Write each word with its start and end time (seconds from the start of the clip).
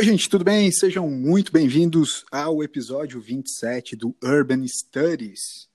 Oi, 0.00 0.04
gente, 0.04 0.30
tudo 0.30 0.44
bem? 0.44 0.72
Sejam 0.72 1.10
muito 1.10 1.52
bem-vindos 1.52 2.24
ao 2.32 2.62
episódio 2.62 3.20
27 3.20 3.94
do 3.96 4.16
Urban 4.24 4.66
Studies. 4.66 5.68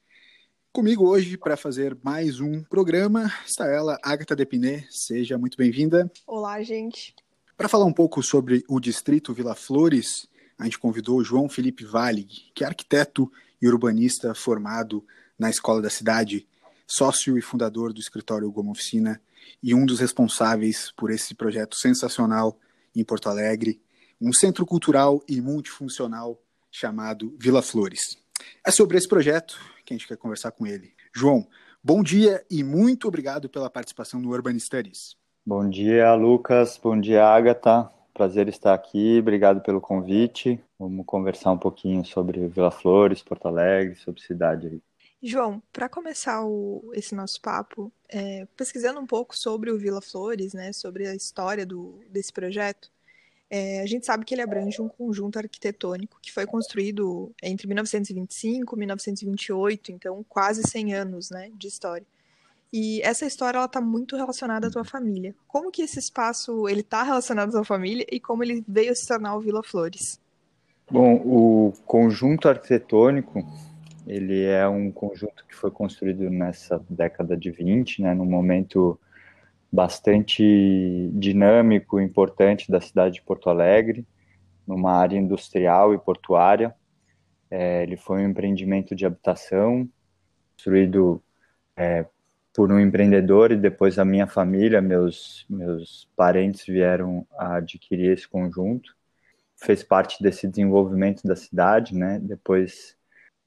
Comigo 0.72 1.08
hoje 1.08 1.38
para 1.38 1.56
fazer 1.56 1.96
mais 2.02 2.40
um 2.40 2.64
programa 2.64 3.32
está 3.46 3.68
ela, 3.68 3.99
Agatha 4.01 4.36
Depiné. 4.36 4.88
Seja 4.90 5.38
muito 5.38 5.56
bem-vinda. 5.56 6.12
Olá, 6.26 6.63
gente. 6.63 7.13
Para 7.56 7.70
falar 7.70 7.86
um 7.86 7.94
pouco 7.94 8.24
sobre 8.24 8.63
o 8.68 8.79
distrito 8.79 9.32
Vila 9.32 9.54
Flores, 9.54 10.28
a 10.58 10.63
gente 10.63 10.79
convidou 10.79 11.20
o 11.20 11.24
João 11.24 11.47
Felipe 11.47 11.86
Valig, 11.86 12.52
que 12.56 12.63
é 12.63 12.68
arquiteto 12.68 13.32
e 13.62 13.68
urbanista 13.68 14.34
formado 14.34 15.06
na 15.38 15.50
Escola 15.50 15.82
da 15.82 15.90
Cidade, 15.90 16.48
sócio 16.88 17.38
e 17.38 17.41
fundador 17.41 17.91
do 17.91 17.99
escritório 17.99 18.52
Goma 18.52 18.72
Oficina 18.72 19.22
e 19.62 19.73
um 19.73 19.85
dos 19.85 19.99
responsáveis 19.99 20.91
por 20.95 21.11
esse 21.11 21.34
projeto 21.34 21.75
sensacional 21.75 22.58
em 22.95 23.03
Porto 23.03 23.30
Alegre, 23.30 23.81
um 24.21 24.31
centro 24.31 24.66
cultural 24.66 25.21
e 25.27 25.41
multifuncional 25.41 26.39
chamado 26.71 27.35
Vila 27.39 27.61
Flores. 27.61 28.17
É 28.66 28.71
sobre 28.71 28.98
esse 28.98 29.08
projeto 29.08 29.59
que 29.85 29.94
a 29.94 29.98
gente 29.98 30.08
quer 30.08 30.17
conversar 30.17 30.52
com 30.52 30.66
ele. 30.66 30.94
João, 31.13 31.48
bom 31.84 32.03
dia 32.03 32.44
e 32.49 32.63
muito 32.63 33.08
obrigado 33.08 33.49
pela 33.49 33.70
participação 33.70 34.20
no 34.20 34.31
Urban 34.31 34.58
Studies. 34.59 35.16
Bom 35.45 35.70
dia, 35.70 36.13
Lucas. 36.16 36.80
Bom 36.81 36.99
dia, 36.99 37.23
Agatha. 37.23 37.89
Prazer 38.13 38.47
estar 38.47 38.73
aqui. 38.73 39.20
Obrigado 39.20 39.61
pelo 39.61 39.80
convite. 39.80 40.59
Vamos 40.80 41.05
conversar 41.05 41.52
um 41.52 41.58
pouquinho 41.58 42.03
sobre 42.05 42.47
Vila 42.47 42.72
Flores, 42.72 43.22
Porto 43.22 43.47
Alegre, 43.47 43.95
sobre 43.95 44.22
cidade. 44.22 44.81
João, 45.21 45.61
para 45.73 45.89
começar 45.89 46.45
o, 46.45 46.91
esse 46.93 47.15
nosso 47.15 47.41
papo, 47.41 47.91
é, 48.09 48.47
pesquisando 48.55 48.99
um 48.99 49.07
pouco 49.07 49.35
sobre 49.35 49.71
o 49.71 49.77
Vila 49.77 50.01
Flores, 50.01 50.53
né, 50.53 50.71
sobre 50.71 51.07
a 51.07 51.15
história 51.15 51.65
do, 51.65 51.99
desse 52.09 52.31
projeto, 52.31 52.91
é, 53.49 53.81
a 53.81 53.85
gente 53.85 54.05
sabe 54.05 54.25
que 54.25 54.33
ele 54.33 54.41
abrange 54.41 54.81
um 54.81 54.89
conjunto 54.89 55.38
arquitetônico 55.38 56.17
que 56.22 56.31
foi 56.31 56.45
construído 56.45 57.31
entre 57.41 57.67
1925 57.67 58.75
e 58.75 58.80
1928, 58.80 59.91
então 59.91 60.25
quase 60.27 60.63
100 60.63 60.94
anos 60.94 61.29
né, 61.29 61.52
de 61.55 61.67
história. 61.67 62.05
E 62.73 63.02
essa 63.03 63.25
história 63.25 63.57
ela 63.57 63.67
está 63.67 63.79
muito 63.79 64.17
relacionada 64.17 64.67
à 64.67 64.72
tua 64.72 64.83
família. 64.83 65.33
Como 65.47 65.72
que 65.72 65.83
esse 65.83 66.00
espaço 66.00 66.67
ele 66.67 66.81
está 66.81 67.03
relacionado 67.03 67.50
à 67.50 67.52
tua 67.52 67.63
família 67.63 68.05
e 68.11 68.19
como 68.19 68.44
ele 68.44 68.63
veio 68.67 68.95
se 68.95 69.07
tornar 69.07 69.35
o 69.35 69.39
Vila 69.39 69.63
Flores? 69.63 70.19
Bom, 70.91 71.16
o 71.23 71.73
conjunto 71.85 72.50
arquitetônico 72.50 73.45
ele 74.08 74.44
é 74.44 74.67
um 74.67 74.92
conjunto 74.92 75.45
que 75.48 75.56
foi 75.56 75.72
construído 75.72 76.30
nessa 76.30 76.84
década 76.89 77.36
de 77.36 77.52
20, 77.52 78.02
né, 78.02 78.14
num 78.14 78.25
momento 78.25 79.00
bastante 79.72 81.09
dinâmico, 81.14 82.00
importante 82.00 82.72
da 82.72 82.80
cidade 82.80 83.16
de 83.16 83.22
Porto 83.22 83.50
Alegre, 83.50 84.06
numa 84.66 84.94
área 84.94 85.17
industrial 85.17 85.94
e 85.94 85.97
portuária. 85.97 86.73
É, 87.50 87.84
ele 87.84 87.97
foi 87.97 88.22
um 88.22 88.30
empreendimento 88.30 88.95
de 88.95 89.06
habitação 89.06 89.88
construído 90.53 91.22
é, 91.75 92.06
por 92.53 92.72
um 92.72 92.80
empreendedor 92.80 93.52
e 93.52 93.58
depois 93.58 94.00
a 94.00 94.06
minha 94.06 94.25
família, 94.28 94.81
meus 94.81 95.45
meus 95.50 96.09
parentes 96.16 96.66
vieram 96.66 97.28
a 97.38 97.58
adquirir 97.58 98.12
esse 98.14 98.28
conjunto. 98.28 98.95
Fez 99.58 99.84
parte 99.84 100.23
desse 100.23 100.47
desenvolvimento 100.47 101.23
da 101.23 101.36
cidade, 101.36 101.94
né? 101.95 102.19
Depois 102.22 102.95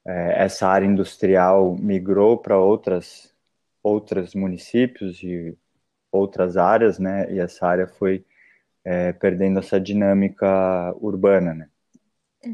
é, 0.08 0.44
essa 0.44 0.66
área 0.66 0.86
industrial 0.86 1.76
migrou 1.76 2.38
para 2.38 2.56
outras 2.58 3.34
outros 3.82 4.34
municípios 4.34 5.22
e 5.22 5.56
outras 6.10 6.56
áreas, 6.56 6.98
né? 6.98 7.30
E 7.30 7.38
essa 7.38 7.66
área 7.66 7.86
foi 7.86 8.24
é, 8.84 9.12
perdendo 9.12 9.58
essa 9.58 9.78
dinâmica 9.78 10.94
urbana, 10.98 11.54
né? 11.54 11.68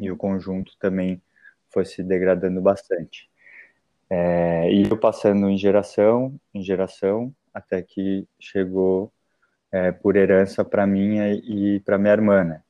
E 0.00 0.10
o 0.10 0.16
conjunto 0.16 0.76
também 0.80 1.22
foi 1.70 1.84
se 1.84 2.02
degradando 2.02 2.60
bastante. 2.60 3.30
É, 4.10 4.70
e 4.72 4.88
eu 4.88 4.98
passando 4.98 5.48
em 5.48 5.56
geração, 5.56 6.38
em 6.52 6.62
geração, 6.62 7.34
até 7.52 7.82
que 7.82 8.26
chegou 8.38 9.12
é, 9.70 9.92
por 9.92 10.16
herança 10.16 10.64
para 10.64 10.86
mim 10.86 11.18
e 11.18 11.80
para 11.80 11.98
minha 11.98 12.12
irmã, 12.12 12.42
né? 12.44 12.62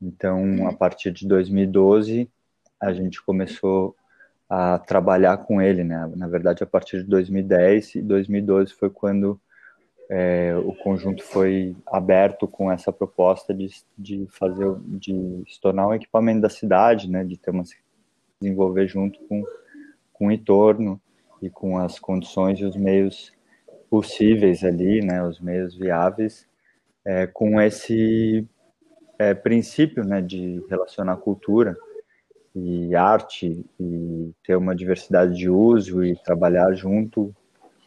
Então, 0.00 0.68
a 0.68 0.74
partir 0.74 1.10
de 1.10 1.26
2012, 1.26 2.30
a 2.80 2.92
gente 2.92 3.22
começou 3.22 3.96
a 4.50 4.80
trabalhar 4.80 5.36
com 5.38 5.62
ele, 5.62 5.84
né? 5.84 6.10
Na 6.16 6.26
verdade, 6.26 6.64
a 6.64 6.66
partir 6.66 7.04
de 7.04 7.08
2010 7.08 7.94
e 7.94 8.02
2012 8.02 8.74
foi 8.74 8.90
quando 8.90 9.40
é, 10.10 10.56
o 10.56 10.74
conjunto 10.74 11.22
foi 11.22 11.76
aberto 11.86 12.48
com 12.48 12.70
essa 12.70 12.92
proposta 12.92 13.54
de, 13.54 13.68
de 13.96 14.26
fazer, 14.28 14.74
de 14.84 15.44
se 15.46 15.60
tornar 15.60 15.86
um 15.86 15.94
equipamento 15.94 16.40
da 16.40 16.48
cidade, 16.48 17.08
né, 17.08 17.22
de 17.22 17.36
ter 17.36 17.52
uma 17.52 17.62
desenvolver 18.40 18.88
junto 18.88 19.20
com, 19.28 19.44
com 20.12 20.26
o 20.26 20.32
entorno 20.32 21.00
e 21.40 21.48
com 21.48 21.78
as 21.78 22.00
condições 22.00 22.58
e 22.58 22.64
os 22.64 22.74
meios 22.74 23.32
possíveis 23.88 24.64
ali, 24.64 25.00
né, 25.00 25.22
os 25.22 25.38
meios 25.38 25.76
viáveis, 25.76 26.48
é, 27.04 27.28
com 27.28 27.60
esse 27.60 28.44
é, 29.16 29.32
princípio, 29.32 30.02
né, 30.02 30.20
de 30.20 30.60
relacionar 30.68 31.18
cultura 31.18 31.76
e 32.62 32.94
arte 32.94 33.64
e 33.78 34.32
ter 34.44 34.56
uma 34.56 34.74
diversidade 34.74 35.36
de 35.36 35.48
uso 35.48 36.04
e 36.04 36.16
trabalhar 36.16 36.72
junto 36.74 37.34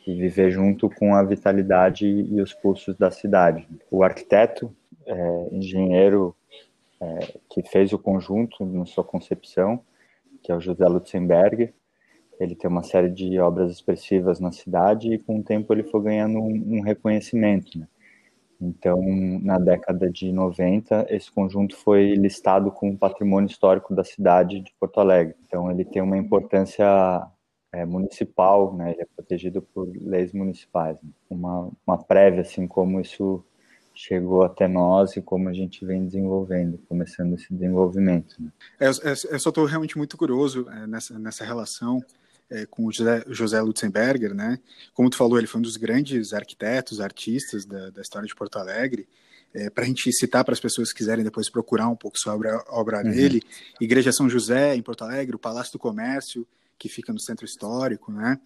e 0.06 0.14
viver 0.14 0.52
junto 0.52 0.90
com 0.90 1.16
a 1.16 1.24
vitalidade 1.24 2.06
e 2.06 2.42
os 2.42 2.54
pulsos 2.54 2.96
da 2.96 3.10
cidade. 3.10 3.68
O 3.90 4.04
arquiteto, 4.04 4.76
é, 5.06 5.48
engenheiro 5.52 6.36
é, 7.02 7.38
que 7.50 7.62
fez 7.64 7.94
o 7.94 8.00
conjunto 8.00 8.66
na 8.66 8.86
sua 8.86 9.04
concepção, 9.04 9.80
que 10.42 10.52
é 10.52 10.56
o 10.56 10.60
José 10.60 10.86
Lutzenberger, 10.86 11.74
ele 12.40 12.56
tem 12.56 12.70
uma 12.70 12.84
série 12.84 13.10
de 13.10 13.40
obras 13.40 13.72
expressivas 13.72 14.40
na 14.40 14.52
cidade 14.52 15.14
e 15.14 15.20
com 15.20 15.40
o 15.40 15.44
tempo 15.44 15.74
ele 15.74 15.84
foi 15.84 16.02
ganhando 16.02 16.40
um, 16.40 16.78
um 16.78 16.82
reconhecimento. 16.82 17.78
Né? 17.78 17.88
Então, 18.64 19.02
na 19.42 19.58
década 19.58 20.10
de 20.10 20.32
90, 20.32 21.08
esse 21.10 21.32
conjunto 21.32 21.76
foi 21.76 22.14
listado 22.14 22.72
como 22.72 22.98
patrimônio 22.98 23.50
histórico 23.50 23.94
da 23.94 24.04
cidade 24.04 24.62
de 24.62 24.74
Porto 24.80 25.00
Alegre. 25.00 25.36
Então, 25.46 25.70
ele 25.70 25.84
tem 25.84 26.02
uma 26.02 26.18
importância 26.18 26.86
é, 27.72 27.86
municipal, 27.86 28.74
né? 28.76 28.92
Ele 28.92 29.02
é 29.02 29.08
protegido 29.16 29.62
por 29.62 29.90
leis 29.94 30.32
municipais. 30.32 31.02
Né? 31.02 31.10
Uma, 31.30 31.70
uma 31.86 31.98
prévia, 31.98 32.42
assim, 32.42 32.68
como 32.68 33.02
isso 33.02 33.44
chegou 33.94 34.44
até 34.44 34.68
nós 34.68 35.16
e 35.16 35.22
como 35.22 35.50
a 35.50 35.54
gente 35.54 35.86
vem 35.86 36.06
desenvolvendo, 36.06 36.80
começando 36.90 37.36
esse 37.36 37.54
desenvolvimento. 37.54 38.36
Né? 38.40 38.52
É, 38.80 38.88
eu 38.88 39.40
só 39.40 39.50
estou 39.50 39.66
realmente 39.66 39.98
muito 39.98 40.18
curioso 40.18 40.68
é, 40.70 40.88
nessa, 40.88 41.20
nessa 41.20 41.46
relação 41.46 42.00
é, 42.54 42.68
com 42.68 42.86
o 42.86 42.92
José, 42.92 43.24
José 43.28 43.60
Lutzenberger, 43.60 44.34
né? 44.34 44.60
Como 44.94 45.10
tu 45.10 45.18
falou, 45.18 45.40
ele 45.40 45.48
foi 45.48 45.60
um 45.60 45.64
dos 45.64 45.76
grandes 45.76 46.34
arquitetos, 46.34 47.02
artistas 47.02 47.66
da, 47.66 47.90
da 47.90 48.02
história 48.02 48.28
de 48.28 48.36
Porto 48.36 48.58
Alegre. 48.58 49.08
É, 49.56 49.70
para 49.70 49.84
a 49.84 49.88
gente 49.88 50.12
citar 50.14 50.44
para 50.44 50.54
as 50.54 50.60
pessoas 50.60 50.92
que 50.92 50.98
quiserem 50.98 51.24
depois 51.24 51.50
procurar 51.50 51.88
um 51.88 51.96
pouco 51.96 52.18
sobre 52.18 52.50
a 52.50 52.64
obra 52.70 53.04
uhum. 53.04 53.12
dele, 53.12 53.42
Igreja 53.82 54.12
São 54.12 54.30
José, 54.30 54.76
em 54.76 54.82
Porto 54.82 55.04
Alegre, 55.04 55.36
o 55.36 55.40
Palácio 55.40 55.74
do 55.74 55.80
Comércio, 55.80 56.48
que 56.78 56.90
fica 56.90 57.12
no 57.12 57.20
centro 57.20 57.46
histórico, 57.46 58.12
né? 58.12 58.40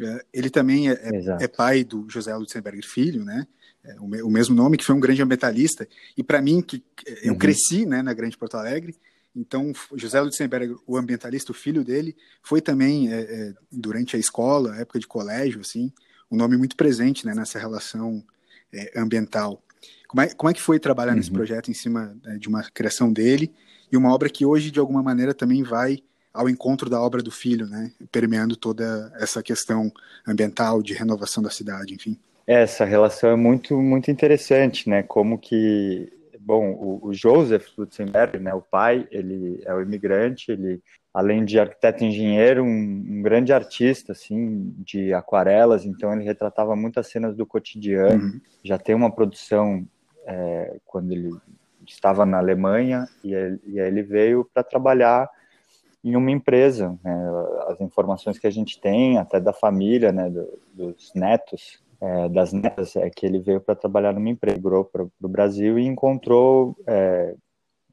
É, 0.00 0.24
ele 0.32 0.50
também 0.50 0.90
é, 0.90 0.94
é, 0.94 1.44
é 1.44 1.48
pai 1.48 1.84
do 1.84 2.08
José 2.08 2.34
Lutzenberger 2.34 2.84
Filho, 2.84 3.24
né? 3.24 3.46
É, 3.84 4.00
o, 4.00 4.06
me, 4.08 4.22
o, 4.22 4.30
mesmo 4.30 4.54
nome, 4.54 4.76
que 4.76 4.84
foi 4.84 4.94
um 4.94 5.00
grande 5.00 5.22
ambientalista. 5.22 5.88
E 6.16 6.22
para 6.22 6.40
mim, 6.40 6.62
que 6.62 6.82
eu 7.22 7.32
uhum. 7.32 7.38
cresci 7.38 7.84
né, 7.84 8.00
na 8.00 8.12
Grande 8.12 8.36
Porto 8.36 8.56
Alegre, 8.56 8.94
então 9.34 9.72
José 9.94 10.20
Lutzenberger, 10.20 10.76
o 10.86 10.96
ambientalista, 10.96 11.52
o 11.52 11.54
filho 11.54 11.84
dele, 11.84 12.16
foi 12.42 12.60
também, 12.60 13.12
é, 13.12 13.20
é, 13.20 13.54
durante 13.70 14.16
a 14.16 14.18
escola, 14.18 14.76
época 14.76 14.98
de 14.98 15.06
colégio, 15.06 15.60
assim, 15.60 15.92
um 16.30 16.36
nome 16.36 16.56
muito 16.56 16.76
presente 16.76 17.26
né, 17.26 17.34
nessa 17.34 17.58
relação 17.58 18.22
ambiental. 18.96 19.62
Como 20.08 20.22
é, 20.22 20.28
como 20.28 20.50
é 20.50 20.54
que 20.54 20.62
foi 20.62 20.78
trabalhar 20.78 21.12
uhum. 21.12 21.18
nesse 21.18 21.30
projeto 21.30 21.70
em 21.70 21.74
cima 21.74 22.16
de 22.38 22.48
uma 22.48 22.62
criação 22.62 23.12
dele 23.12 23.52
e 23.90 23.96
uma 23.96 24.12
obra 24.12 24.30
que 24.30 24.46
hoje, 24.46 24.70
de 24.70 24.80
alguma 24.80 25.02
maneira, 25.02 25.34
também 25.34 25.62
vai 25.62 26.02
ao 26.32 26.48
encontro 26.48 26.88
da 26.88 27.00
obra 27.00 27.22
do 27.22 27.30
filho, 27.30 27.66
né, 27.66 27.92
permeando 28.10 28.56
toda 28.56 29.12
essa 29.16 29.42
questão 29.42 29.92
ambiental, 30.26 30.82
de 30.82 30.94
renovação 30.94 31.42
da 31.42 31.50
cidade, 31.50 31.94
enfim. 31.94 32.16
Essa 32.46 32.84
relação 32.84 33.30
é 33.30 33.36
muito, 33.36 33.76
muito 33.80 34.10
interessante, 34.10 34.88
né, 34.88 35.02
como 35.02 35.38
que, 35.38 36.10
bom, 36.44 36.72
o, 36.72 37.08
o 37.08 37.14
Joseph 37.14 37.66
Lutzenberg, 37.76 38.38
né, 38.38 38.52
o 38.52 38.60
pai, 38.60 39.06
ele 39.10 39.62
é 39.64 39.74
o 39.74 39.80
imigrante, 39.80 40.50
ele, 40.50 40.82
além 41.12 41.44
de 41.44 41.58
arquiteto 41.58 42.02
e 42.02 42.08
engenheiro, 42.08 42.64
um, 42.64 42.68
um 42.68 43.22
grande 43.22 43.52
artista, 43.52 44.12
assim, 44.12 44.74
de 44.78 45.14
aquarelas, 45.14 45.84
então 45.84 46.12
ele 46.12 46.24
retratava 46.24 46.74
muitas 46.74 47.08
cenas 47.08 47.36
do 47.36 47.46
cotidiano, 47.46 48.24
uhum. 48.24 48.40
já 48.62 48.78
tem 48.78 48.94
uma 48.94 49.10
produção, 49.10 49.86
é, 50.26 50.76
quando 50.84 51.12
ele 51.12 51.30
estava 51.86 52.26
na 52.26 52.38
Alemanha, 52.38 53.08
e, 53.22 53.34
ele, 53.34 53.60
e 53.66 53.80
aí 53.80 53.88
ele 53.88 54.02
veio 54.02 54.48
para 54.52 54.62
trabalhar 54.62 55.28
em 56.04 56.16
uma 56.16 56.30
empresa. 56.30 56.98
Né? 57.02 57.14
As 57.68 57.80
informações 57.80 58.38
que 58.38 58.46
a 58.46 58.50
gente 58.50 58.80
tem, 58.80 59.18
até 59.18 59.40
da 59.40 59.52
família, 59.52 60.10
né, 60.10 60.28
do, 60.28 60.58
dos 60.74 61.12
netos 61.14 61.80
é, 62.02 62.28
das 62.28 62.52
netas 62.52 62.96
é 62.96 63.08
que 63.08 63.24
ele 63.24 63.38
veio 63.38 63.60
para 63.60 63.76
trabalhar 63.76 64.12
numa 64.12 64.28
empresa, 64.28 64.60
para 64.60 65.04
o 65.04 65.28
Brasil 65.28 65.78
e 65.78 65.86
encontrou 65.86 66.76
é, 66.84 67.32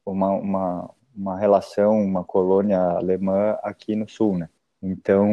uma, 0.04 0.32
uma, 0.32 0.90
uma 1.16 1.38
relação, 1.38 1.96
uma 2.02 2.24
colônia 2.24 2.80
alemã 2.80 3.56
aqui 3.62 3.94
no 3.94 4.08
sul, 4.08 4.36
né? 4.36 4.48
Então, 4.82 5.28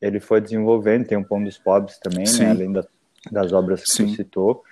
ele 0.00 0.20
foi 0.20 0.40
desenvolvendo, 0.40 1.08
tem 1.08 1.18
um 1.18 1.24
Pão 1.24 1.42
dos 1.42 1.58
Pobres 1.58 1.98
também, 1.98 2.24
né? 2.38 2.50
além 2.50 2.72
da, 2.72 2.86
das 3.32 3.52
obras 3.52 3.82
que 3.82 3.90
Sim. 3.90 4.08
você 4.08 4.16
citou, 4.16 4.62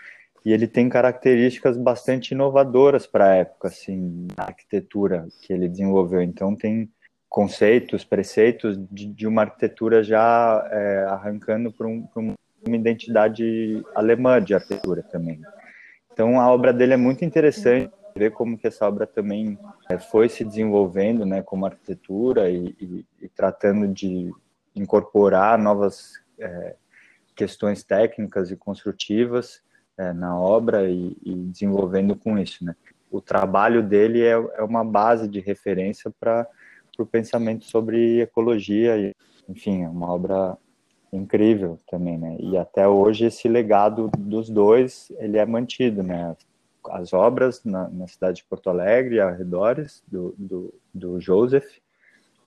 e 0.44 0.52
ele 0.52 0.68
tem 0.68 0.88
características 0.88 1.76
bastante 1.76 2.30
inovadoras 2.30 3.08
para 3.08 3.30
a 3.30 3.34
época, 3.34 3.68
assim, 3.68 4.28
da 4.36 4.44
arquitetura 4.44 5.26
que 5.42 5.52
ele 5.52 5.68
desenvolveu. 5.68 6.22
Então, 6.22 6.54
tem 6.54 6.88
conceitos, 7.28 8.04
preceitos 8.04 8.78
de, 8.90 9.06
de 9.06 9.26
uma 9.26 9.42
arquitetura 9.42 10.02
já 10.02 10.68
é, 10.70 11.04
arrancando 11.08 11.72
para 11.72 11.88
um, 11.88 12.06
uma 12.66 12.76
identidade 12.76 13.82
alemã 13.94 14.42
de 14.42 14.54
arquitetura 14.54 15.02
também. 15.02 15.40
Então, 16.12 16.40
a 16.40 16.50
obra 16.50 16.72
dele 16.72 16.94
é 16.94 16.96
muito 16.96 17.24
interessante 17.24 17.90
ver 18.14 18.32
como 18.32 18.58
que 18.58 18.66
essa 18.66 18.86
obra 18.86 19.06
também 19.06 19.58
é, 19.88 19.98
foi 19.98 20.28
se 20.28 20.44
desenvolvendo, 20.44 21.24
né, 21.24 21.42
como 21.42 21.66
arquitetura 21.66 22.50
e, 22.50 22.74
e, 22.80 23.06
e 23.22 23.28
tratando 23.28 23.88
de 23.88 24.30
incorporar 24.74 25.58
novas 25.58 26.14
é, 26.38 26.76
questões 27.34 27.82
técnicas 27.82 28.50
e 28.50 28.56
construtivas 28.56 29.62
é, 29.96 30.12
na 30.12 30.38
obra 30.38 30.90
e, 30.90 31.16
e, 31.24 31.34
desenvolvendo 31.34 32.16
com 32.16 32.38
isso, 32.38 32.64
né. 32.64 32.74
O 33.10 33.20
trabalho 33.20 33.82
dele 33.82 34.22
é, 34.22 34.32
é 34.32 34.62
uma 34.62 34.84
base 34.84 35.26
de 35.26 35.40
referência 35.40 36.12
para 36.20 36.46
o 36.98 37.04
pensamento 37.04 37.64
sobre 37.64 38.20
ecologia 38.20 38.96
e, 38.96 39.14
enfim, 39.48 39.82
é 39.82 39.88
uma 39.88 40.12
obra 40.12 40.56
incrível 41.12 41.78
também, 41.88 42.18
né? 42.18 42.36
E 42.38 42.56
até 42.56 42.86
hoje 42.86 43.26
esse 43.26 43.48
legado 43.48 44.10
dos 44.18 44.48
dois 44.48 45.12
ele 45.18 45.38
é 45.38 45.46
mantido, 45.46 46.02
né? 46.02 46.36
as 46.88 47.12
obras 47.12 47.62
na, 47.64 47.88
na, 47.88 48.06
cidade 48.06 48.38
de 48.38 48.44
Porto 48.44 48.70
Alegre, 48.70 49.20
arredores 49.20 50.02
do, 50.06 50.34
do, 50.38 50.74
do 50.94 51.20
Joseph, 51.20 51.66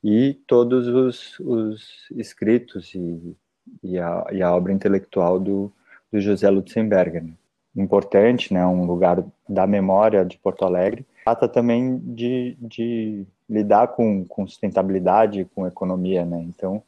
e 0.03 0.33
todos 0.47 0.87
os, 0.87 1.39
os 1.39 2.09
escritos 2.11 2.93
e, 2.93 3.35
e, 3.81 3.97
a, 3.99 4.25
e, 4.31 4.41
a, 4.41 4.53
obra 4.53 4.73
intelectual 4.73 5.39
do, 5.39 5.71
do 6.11 6.19
José 6.19 6.49
Lutzenberger. 6.49 7.23
Né? 7.23 7.33
Importante, 7.75 8.53
né, 8.53 8.65
um 8.65 8.85
lugar 8.85 9.23
da 9.47 9.65
memória 9.65 10.25
de 10.25 10.37
Porto 10.37 10.65
Alegre. 10.65 11.05
Trata 11.23 11.47
também 11.47 11.97
de, 11.99 12.57
de 12.59 13.25
lidar 13.49 13.89
com, 13.89 14.25
com 14.25 14.45
sustentabilidade, 14.45 15.47
com 15.55 15.65
economia, 15.65 16.25
né? 16.25 16.41
então, 16.41 16.83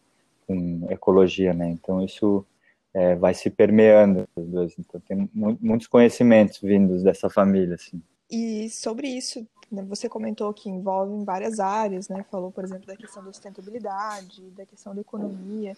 com 0.48 0.88
ecologia. 0.90 1.54
Né? 1.54 1.70
Então, 1.70 2.04
isso 2.04 2.46
é, 2.96 3.14
vai 3.14 3.34
se 3.34 3.50
permeando 3.50 4.26
os 4.34 4.48
dois. 4.48 4.74
Então 4.80 5.02
tem 5.02 5.30
muitos 5.34 5.86
conhecimentos 5.86 6.60
vindos 6.62 7.04
dessa 7.04 7.30
família, 7.30 7.76
assim. 7.76 8.02
E 8.32 8.70
sobre 8.70 9.10
isso, 9.10 9.46
né, 9.70 9.84
você 9.84 10.08
comentou 10.08 10.54
que 10.54 10.70
envolve 10.70 11.26
várias 11.26 11.60
áreas, 11.60 12.08
né? 12.08 12.26
Falou, 12.32 12.52
por 12.52 12.64
exemplo, 12.64 12.88
da 12.88 12.96
questão 12.96 13.24
da 13.24 13.34
sustentabilidade, 13.34 14.50
da 14.52 14.66
questão 14.66 14.96
da 14.96 15.02
economia. 15.02 15.76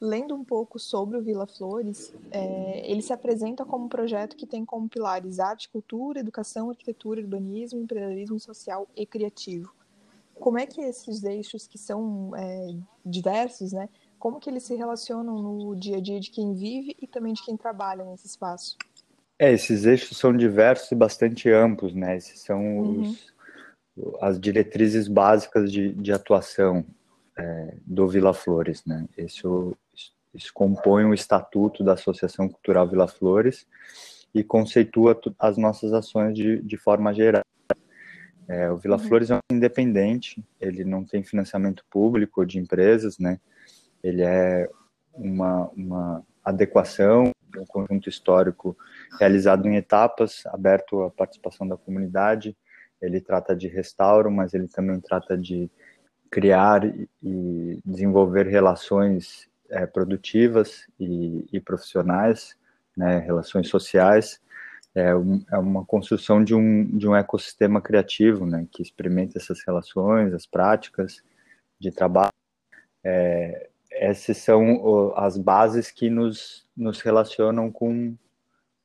Lendo 0.00 0.34
um 0.34 0.44
pouco 0.44 0.78
sobre 0.78 1.16
o 1.16 1.22
Vila 1.22 1.46
Flores, 1.46 2.14
é, 2.30 2.88
ele 2.88 3.02
se 3.02 3.12
apresenta 3.14 3.64
como 3.64 3.86
um 3.86 3.88
projeto 3.88 4.36
que 4.36 4.46
tem 4.46 4.64
como 4.64 4.88
pilares 4.88 5.40
arte, 5.40 5.70
cultura, 5.70 6.20
educação, 6.20 6.70
arquitetura, 6.70 7.20
urbanismo, 7.20 7.80
empreendedorismo 7.80 8.38
social 8.38 8.86
e 8.94 9.06
criativo. 9.06 9.72
Como 10.38 10.56
é 10.56 10.66
que 10.66 10.80
esses 10.82 11.24
eixos 11.24 11.66
que 11.66 11.78
são 11.78 12.30
é, 12.36 12.76
diversos, 13.04 13.72
né, 13.72 13.88
como 14.18 14.40
que 14.40 14.50
eles 14.50 14.64
se 14.64 14.74
relacionam 14.74 15.42
no 15.42 15.76
dia 15.76 15.98
a 15.98 16.00
dia 16.00 16.18
de 16.18 16.30
quem 16.30 16.54
vive 16.54 16.96
e 17.00 17.06
também 17.06 17.32
de 17.32 17.44
quem 17.44 17.56
trabalha 17.56 18.04
nesse 18.04 18.26
espaço? 18.26 18.76
É, 19.38 19.52
esses 19.52 19.84
eixos 19.84 20.18
são 20.18 20.36
diversos 20.36 20.90
e 20.90 20.94
bastante 20.96 21.48
amplos, 21.50 21.94
né? 21.94 22.16
Esses 22.16 22.40
são 22.40 22.60
uhum. 22.60 23.02
os, 23.02 23.32
as 24.20 24.40
diretrizes 24.40 25.06
básicas 25.06 25.70
de, 25.70 25.92
de 25.92 26.12
atuação 26.12 26.84
é, 27.36 27.74
do 27.86 28.08
Vila 28.08 28.34
Flores, 28.34 28.84
né? 28.84 29.06
Isso, 29.16 29.76
isso 30.34 30.52
compõe 30.52 31.04
o 31.04 31.14
estatuto 31.14 31.84
da 31.84 31.92
Associação 31.92 32.48
Cultural 32.48 32.88
Vila 32.88 33.06
Flores 33.06 33.64
e 34.34 34.42
conceitua 34.42 35.18
as 35.38 35.56
nossas 35.56 35.92
ações 35.92 36.34
de, 36.34 36.60
de 36.60 36.76
forma 36.76 37.14
geral. 37.14 37.42
É, 38.48 38.70
o 38.70 38.76
Vila 38.76 38.96
uhum. 38.96 39.02
Flores 39.06 39.30
é 39.30 39.36
um 39.36 39.56
independente, 39.56 40.42
ele 40.60 40.82
não 40.82 41.04
tem 41.04 41.22
financiamento 41.22 41.84
público 41.88 42.44
de 42.44 42.58
empresas, 42.58 43.18
né? 43.18 43.38
Ele 44.08 44.22
é 44.22 44.68
uma, 45.14 45.68
uma 45.68 46.26
adequação 46.44 47.30
de 47.50 47.58
um 47.58 47.66
conjunto 47.66 48.08
histórico 48.08 48.76
realizado 49.18 49.66
em 49.66 49.76
etapas, 49.76 50.44
aberto 50.46 51.02
à 51.02 51.10
participação 51.10 51.66
da 51.66 51.76
comunidade. 51.76 52.56
Ele 53.00 53.20
trata 53.20 53.54
de 53.54 53.68
restauro, 53.68 54.30
mas 54.30 54.54
ele 54.54 54.68
também 54.68 55.00
trata 55.00 55.36
de 55.36 55.70
criar 56.30 56.82
e 57.22 57.80
desenvolver 57.84 58.46
relações 58.46 59.48
é, 59.70 59.86
produtivas 59.86 60.86
e, 60.98 61.46
e 61.52 61.60
profissionais, 61.60 62.56
né, 62.96 63.18
relações 63.18 63.68
sociais. 63.68 64.40
É, 64.94 65.14
um, 65.14 65.44
é, 65.52 65.58
uma 65.58 65.84
construção 65.84 66.42
de 66.42 66.54
um, 66.54 66.84
de 66.84 67.06
um 67.06 67.14
ecossistema 67.14 67.80
criativo, 67.80 68.44
né, 68.44 68.66
que 68.70 68.82
experimenta 68.82 69.38
essas 69.38 69.62
relações, 69.64 70.34
as 70.34 70.46
práticas 70.46 71.22
de 71.78 71.90
trabalho. 71.92 72.32
É, 73.04 73.67
essas 73.98 74.36
são 74.38 75.12
as 75.16 75.36
bases 75.36 75.90
que 75.90 76.08
nos, 76.08 76.66
nos 76.76 77.00
relacionam 77.00 77.70
com 77.70 78.14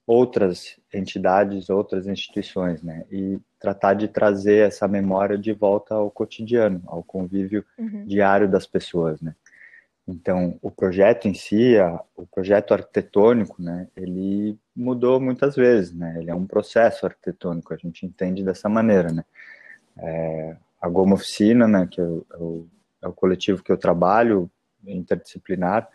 outras 0.06 0.77
entidades, 0.94 1.69
outras 1.69 2.07
instituições, 2.07 2.83
né? 2.83 3.06
E 3.12 3.39
tratar 3.60 3.94
de 3.94 4.07
trazer 4.07 4.68
essa 4.68 4.88
memória 4.88 5.38
de 5.38 5.54
volta 5.54 5.95
ao 5.95 6.12
cotidiano, 6.12 6.81
ao 6.86 7.01
convívio 7.01 7.63
uhum. 7.77 8.06
diário 8.06 8.50
das 8.50 8.68
pessoas, 8.68 9.21
né? 9.21 9.33
Então, 10.06 10.60
o 10.62 10.69
projeto 10.69 11.30
em 11.30 11.33
si, 11.33 11.75
o 12.18 12.25
projeto 12.27 12.74
arquitetônico, 12.74 13.62
né, 13.62 13.88
ele 13.95 14.59
mudou 14.75 15.18
muitas 15.18 15.56
vezes, 15.56 15.94
né? 15.94 16.18
Ele 16.19 16.30
é 16.30 16.36
um 16.36 16.45
processo 16.45 17.06
arquitetônico, 17.06 17.74
a 17.74 17.77
gente 17.77 18.06
entende 18.06 18.44
dessa 18.44 18.68
maneira, 18.68 19.13
né? 19.13 19.24
É, 19.98 20.57
a 20.81 20.89
Goma 20.89 21.13
Oficina, 21.13 21.66
né, 21.66 21.88
que 21.89 22.01
é 22.01 22.04
o, 22.04 22.68
é 23.01 23.07
o 23.07 23.13
coletivo 23.13 23.63
que 23.63 23.71
eu 23.71 23.77
trabalho, 23.77 24.51
interdisciplinar, 24.85 25.89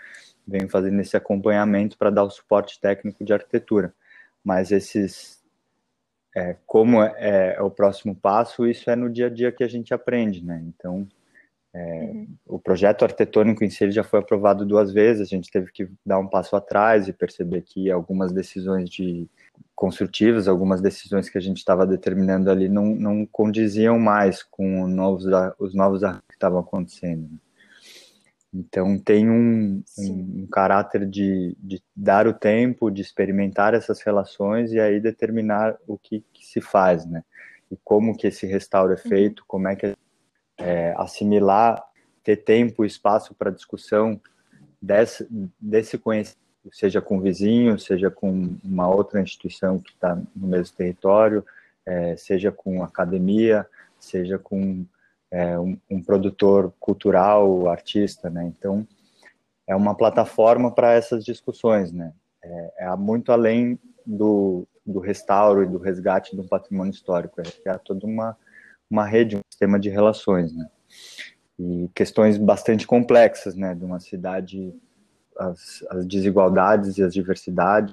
venho 0.46 0.69
fazendo 0.69 1.00
esse 1.00 1.17
acompanhamento 1.17 1.99
para 1.99 2.11
dar 2.11 2.25
o 2.25 2.31
suporte 2.31 2.81
técnico 2.81 3.25
de 3.25 3.32
arquitetura. 3.32 3.94
Mas 4.42 4.73
esses, 4.73 5.42
é, 6.35 6.57
como 6.66 7.02
é, 7.02 7.57
é, 7.57 7.62
o 7.62 7.71
próximo 7.71 8.14
passo, 8.14 8.66
isso 8.66 8.90
é 8.90 8.97
no 8.97 9.11
dia 9.11 9.26
a 9.26 9.30
dia 9.30 9.52
que 9.52 9.64
a 9.64 9.68
gente 9.68 9.92
aprende, 9.92 10.45
né? 10.45 10.62
Então, 10.66 11.07
é, 11.75 12.11
uhum. 12.12 12.28
o 12.47 12.59
projeto 12.59 13.04
arquitetônico 13.04 13.62
em 13.62 13.71
si 13.71 13.90
já 13.90 14.02
foi 14.02 14.21
aprovado 14.21 14.64
duas 14.64 14.92
vezes, 14.92 15.23
a 15.23 15.25
gente 15.25 15.50
teve 15.50 15.71
que 15.71 15.88
dar 16.04 16.18
um 16.18 16.26
passo 16.26 16.57
atrás 16.57 17.09
e 17.09 17.12
perceber 17.12 17.62
que 17.62 17.90
algumas 17.90 18.33
decisões 18.33 18.88
de 18.88 19.28
construtivas, 19.75 20.49
algumas 20.49 20.80
decisões 20.80 21.28
que 21.28 21.38
a 21.38 21.40
gente 21.40 21.59
estava 21.59 21.87
determinando 21.87 22.50
ali 22.50 22.68
não, 22.68 22.87
não 22.87 23.26
condiziam 23.26 23.99
mais 23.99 24.42
com 24.42 24.87
novos, 24.88 25.25
os 25.59 25.75
novos 25.75 26.00
que 26.00 26.35
estavam 26.35 26.59
acontecendo. 26.59 27.28
Né? 27.30 27.38
Então 28.52 28.99
tem 28.99 29.28
um, 29.28 29.83
um, 29.99 30.43
um 30.43 30.47
caráter 30.50 31.07
de, 31.07 31.55
de, 31.59 31.83
dar 31.95 32.26
o 32.26 32.33
tempo, 32.33 32.90
de 32.90 33.02
experimentar 33.02 33.75
essas 33.75 34.00
relações 34.00 34.73
e 34.73 34.81
aí 34.81 34.99
determinar 35.00 35.76
o 35.87 35.99
que, 35.99 36.25
que 36.33 36.47
se 36.47 36.61
faz, 36.61 37.05
né? 37.05 37.23
E 37.71 37.76
como 37.85 38.17
que 38.17 38.26
esse 38.26 38.47
restauro 38.47 38.93
é 38.93 38.97
uhum. 38.97 39.09
feito, 39.09 39.45
como 39.47 39.69
é 39.69 39.76
que 39.76 39.95
é, 40.59 40.95
assimilar, 40.97 41.85
ter 42.25 42.37
tempo 42.37 42.85
e 42.85 42.87
espaço 42.87 43.35
para 43.35 43.50
discussão 43.50 44.19
desse, 44.81 45.28
desse 45.61 45.99
conhecimento, 45.99 46.38
seja 46.73 47.00
com 47.00 47.21
vizinho, 47.21 47.78
seja 47.78 48.11
com 48.11 48.57
uma 48.64 48.88
outra 48.88 49.21
instituição 49.21 49.78
que 49.78 49.93
está 49.93 50.17
no 50.35 50.49
mesmo 50.49 50.76
território, 50.76 51.45
é, 51.87 52.17
seja 52.17 52.50
com 52.50 52.83
academia, 52.83 53.67
seja 53.99 54.38
com 54.38 54.85
é, 55.30 55.58
um, 55.58 55.78
um, 55.90 56.02
produtor 56.02 56.73
cultural, 56.80 57.68
artista, 57.68 58.30
né? 58.30 58.44
Então, 58.47 58.87
é 59.66 59.76
uma 59.76 59.94
plataforma 59.94 60.75
para 60.75 60.92
essas 60.92 61.25
discussões, 61.25 61.92
né? 61.92 62.12
É, 62.42 62.73
é, 62.78 62.97
muito 62.97 63.32
além 63.32 63.78
do, 64.06 64.66
do 64.87 64.99
restauro 64.99 65.62
e 65.62 65.66
do 65.66 65.78
resgate 65.78 66.35
de 66.35 66.40
um 66.40 66.47
patrimônio 66.47 66.92
histórico, 66.92 67.40
é, 67.40 67.70
é 67.70 67.78
toda 67.78 68.06
uma, 68.06 68.37
uma 68.90 69.06
rede, 69.06 69.37
um 69.37 69.40
sistema 69.50 69.78
de 69.78 69.88
relações, 69.88 70.52
né? 70.54 70.68
E 71.58 71.90
questões 71.94 72.38
bastante 72.38 72.87
complexas, 72.87 73.54
né? 73.54 73.75
De 73.75 73.85
uma 73.85 74.00
cidade, 74.00 74.75
as, 75.37 75.85
as 75.90 76.06
desigualdades 76.06 76.97
e 76.97 77.02
as 77.02 77.12
diversidades, 77.12 77.92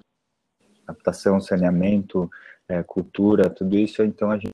adaptação, 0.87 1.41
saneamento, 1.41 2.29
é, 2.67 2.81
cultura, 2.83 3.49
tudo 3.49 3.77
isso, 3.77 4.03
então 4.03 4.31
a 4.31 4.37
gente 4.37 4.51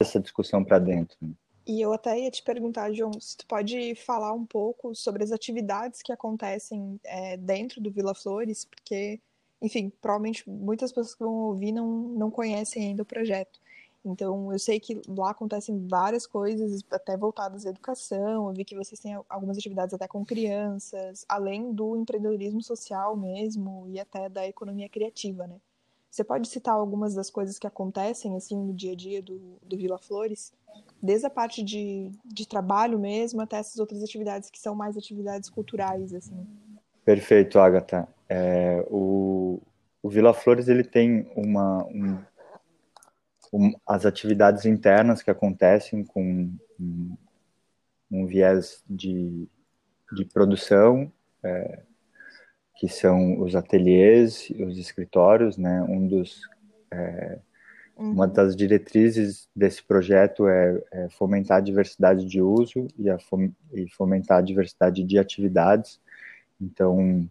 essa 0.00 0.20
discussão 0.20 0.62
para 0.62 0.78
dentro. 0.78 1.16
Né? 1.20 1.30
E 1.66 1.80
eu 1.80 1.92
até 1.92 2.18
ia 2.20 2.30
te 2.30 2.42
perguntar, 2.44 2.92
João, 2.92 3.20
se 3.20 3.36
tu 3.36 3.46
pode 3.46 3.94
falar 3.96 4.32
um 4.32 4.46
pouco 4.46 4.94
sobre 4.94 5.24
as 5.24 5.32
atividades 5.32 6.00
que 6.00 6.12
acontecem 6.12 7.00
é, 7.04 7.36
dentro 7.36 7.80
do 7.80 7.90
Vila 7.90 8.14
Flores, 8.14 8.64
porque, 8.64 9.20
enfim, 9.60 9.90
provavelmente 10.00 10.48
muitas 10.48 10.92
pessoas 10.92 11.14
que 11.14 11.24
vão 11.24 11.34
ouvir 11.34 11.72
não, 11.72 11.86
não 11.86 12.30
conhecem 12.30 12.88
ainda 12.88 13.02
o 13.02 13.06
projeto. 13.06 13.60
Então, 14.04 14.52
eu 14.52 14.58
sei 14.60 14.78
que 14.78 15.02
lá 15.08 15.30
acontecem 15.32 15.84
várias 15.88 16.24
coisas, 16.24 16.84
até 16.88 17.16
voltadas 17.16 17.66
à 17.66 17.70
educação. 17.70 18.48
Eu 18.48 18.54
vi 18.54 18.64
que 18.64 18.76
vocês 18.76 19.00
têm 19.00 19.18
algumas 19.28 19.58
atividades 19.58 19.92
até 19.92 20.06
com 20.06 20.24
crianças, 20.24 21.24
além 21.28 21.72
do 21.72 21.96
empreendedorismo 21.96 22.62
social 22.62 23.16
mesmo 23.16 23.88
e 23.88 23.98
até 23.98 24.28
da 24.28 24.46
economia 24.46 24.88
criativa, 24.88 25.48
né? 25.48 25.56
Você 26.10 26.24
pode 26.24 26.48
citar 26.48 26.74
algumas 26.74 27.14
das 27.14 27.30
coisas 27.30 27.58
que 27.58 27.66
acontecem 27.66 28.36
assim 28.36 28.56
no 28.56 28.72
dia 28.72 28.92
a 28.92 28.96
dia 28.96 29.22
do, 29.22 29.58
do 29.62 29.76
Vila 29.76 29.98
Flores? 29.98 30.52
Desde 31.02 31.26
a 31.26 31.30
parte 31.30 31.62
de, 31.62 32.10
de 32.24 32.46
trabalho 32.46 32.98
mesmo 32.98 33.40
até 33.40 33.56
essas 33.58 33.78
outras 33.78 34.02
atividades 34.02 34.50
que 34.50 34.58
são 34.58 34.74
mais 34.74 34.96
atividades 34.96 35.50
culturais, 35.50 36.14
assim. 36.14 36.46
Perfeito, 37.04 37.58
Agatha. 37.58 38.08
É, 38.28 38.84
o, 38.90 39.60
o 40.02 40.08
Vila 40.08 40.34
Flores 40.34 40.68
ele 40.68 40.82
tem 40.82 41.30
uma, 41.36 41.84
um, 41.86 42.18
um, 43.52 43.72
as 43.86 44.04
atividades 44.04 44.64
internas 44.64 45.22
que 45.22 45.30
acontecem 45.30 46.04
com 46.04 46.50
um, 46.80 47.16
um 48.10 48.26
viés 48.26 48.82
de, 48.88 49.48
de 50.12 50.24
produção, 50.24 51.12
é, 51.42 51.82
que 52.76 52.88
são 52.88 53.40
os 53.40 53.56
ateliês, 53.56 54.48
os 54.58 54.78
escritórios, 54.78 55.56
né? 55.56 55.82
Um 55.88 56.06
dos 56.06 56.42
é, 56.90 57.38
uhum. 57.96 58.12
uma 58.12 58.28
das 58.28 58.54
diretrizes 58.54 59.48
desse 59.56 59.82
projeto 59.82 60.46
é, 60.46 60.82
é, 60.92 61.08
fomentar 61.08 61.58
a 61.58 61.62
diversidade 61.62 62.26
de 62.26 62.40
uso 62.40 62.86
e, 62.98 63.08
a 63.08 63.18
fom 63.18 63.50
e 63.72 63.88
fomentar 63.88 64.38
a 64.38 64.42
diversidade 64.42 65.02
de 65.02 65.18
atividades. 65.18 66.00
Então, 66.60 67.28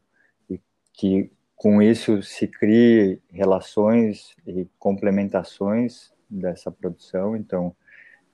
que 0.94 1.32
com 1.56 1.82
isso 1.82 2.22
se 2.22 2.48
crie 2.48 3.22
relações 3.32 4.36
e 4.46 4.68
complementações 4.80 6.12
dessa 6.30 6.72
produção. 6.72 7.36
Então, 7.36 7.76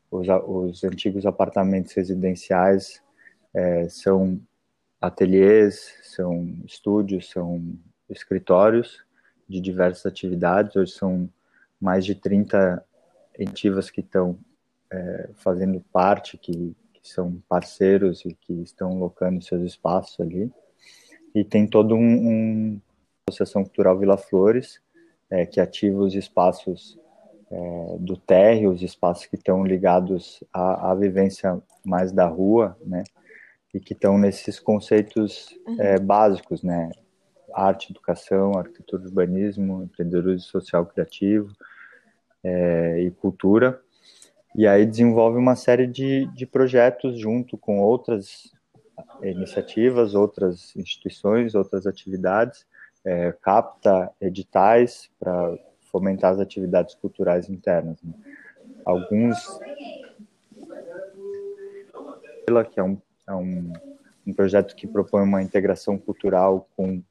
os, 0.10 0.28
os 0.48 0.84
antigos 0.84 1.26
apartamentos 1.26 1.94
residenciais 1.94 3.02
é, 3.54 3.88
são 3.90 4.40
ateliês, 5.02 5.96
são 6.04 6.56
estúdios, 6.64 7.32
são 7.32 7.76
escritórios 8.08 9.04
de 9.50 9.60
diversas 9.60 10.06
atividades. 10.06 10.76
Hoje 10.76 10.92
são 10.92 11.28
mais 11.80 12.06
de 12.06 12.14
30 12.14 12.86
iniciativas 13.40 13.90
que 13.90 14.02
estão 14.02 14.38
é, 14.92 15.30
fazendo 15.36 15.84
parte, 15.92 16.38
que, 16.38 16.76
que, 16.94 17.10
são 17.10 17.42
parceiros 17.50 18.24
e 18.26 18.34
que 18.34 18.54
estão 18.62 19.00
locando 19.00 19.44
seus 19.44 19.64
espaços 19.64 20.20
ali. 20.20 20.52
E 21.34 21.44
tem 21.44 21.66
todo 21.66 21.96
um, 21.96 22.30
um 22.30 22.82
Associação 23.28 23.64
Cultural 23.64 23.98
Vila 23.98 24.18
Flores, 24.18 24.80
é, 25.30 25.46
que 25.46 25.60
ativa 25.60 26.00
os 26.00 26.14
espaços 26.14 27.00
é, 27.50 27.98
do 28.00 28.16
térreo, 28.18 28.72
os 28.72 28.84
espaços 28.84 29.26
que 29.26 29.36
estão 29.36 29.66
ligados 29.66 30.44
à, 30.54 30.92
à 30.92 30.96
vivência 30.96 31.60
mais 31.84 32.12
da 32.12 32.28
rua, 32.28 32.78
né? 32.86 33.04
E 33.74 33.80
que 33.80 33.94
estão 33.94 34.18
nesses 34.18 34.60
conceitos 34.60 35.58
uhum. 35.66 35.78
é, 35.80 36.00
básicos, 36.00 36.62
né? 36.64 36.92
Arte, 37.54 37.92
educação, 37.92 38.58
arquitetura, 38.58 39.04
urbanismo, 39.04 39.84
empreendedorismo 39.84 40.48
social 40.48 40.86
criativo 40.86 41.54
é, 42.44 43.02
e 43.02 43.12
cultura. 43.12 43.82
E 44.56 44.68
aí 44.68 44.86
desenvolve 44.86 45.38
uma 45.38 45.56
série 45.56 45.88
de, 45.88 46.26
de 46.34 46.46
projetos 46.46 47.20
junto 47.20 47.58
com 47.58 47.80
outras 47.80 48.54
iniciativas, 49.22 50.14
outras 50.16 50.76
instituições, 50.76 51.56
outras 51.56 51.88
atividades, 51.88 52.66
é, 53.04 53.32
capta 53.42 54.12
editais 54.20 55.10
para 55.20 55.58
fomentar 55.92 56.34
as 56.34 56.40
atividades 56.40 56.96
culturais 56.96 57.50
internas. 57.50 58.02
Né? 58.04 58.14
Alguns 58.86 59.38
que 62.70 62.80
é 62.80 62.84
um 62.84 62.98
é 63.28 63.34
um, 63.34 63.74
um 64.26 64.34
projeto 64.34 64.76
que 64.76 64.88
propõe 64.88 65.24
uma 65.24 65.42
integração 65.42 65.98
cultural 65.98 66.68
com 66.76 67.02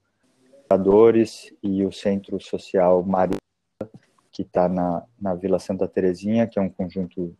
educadores 0.70 1.52
e 1.62 1.84
o 1.84 1.90
Centro 1.90 2.40
Social 2.40 3.02
Maria, 3.02 3.36
que 4.30 4.42
está 4.42 4.68
na, 4.68 5.02
na 5.20 5.34
Vila 5.34 5.58
Santa 5.58 5.88
Terezinha, 5.88 6.46
que 6.46 6.58
é 6.58 6.62
um 6.62 6.70
conjunto 6.70 7.36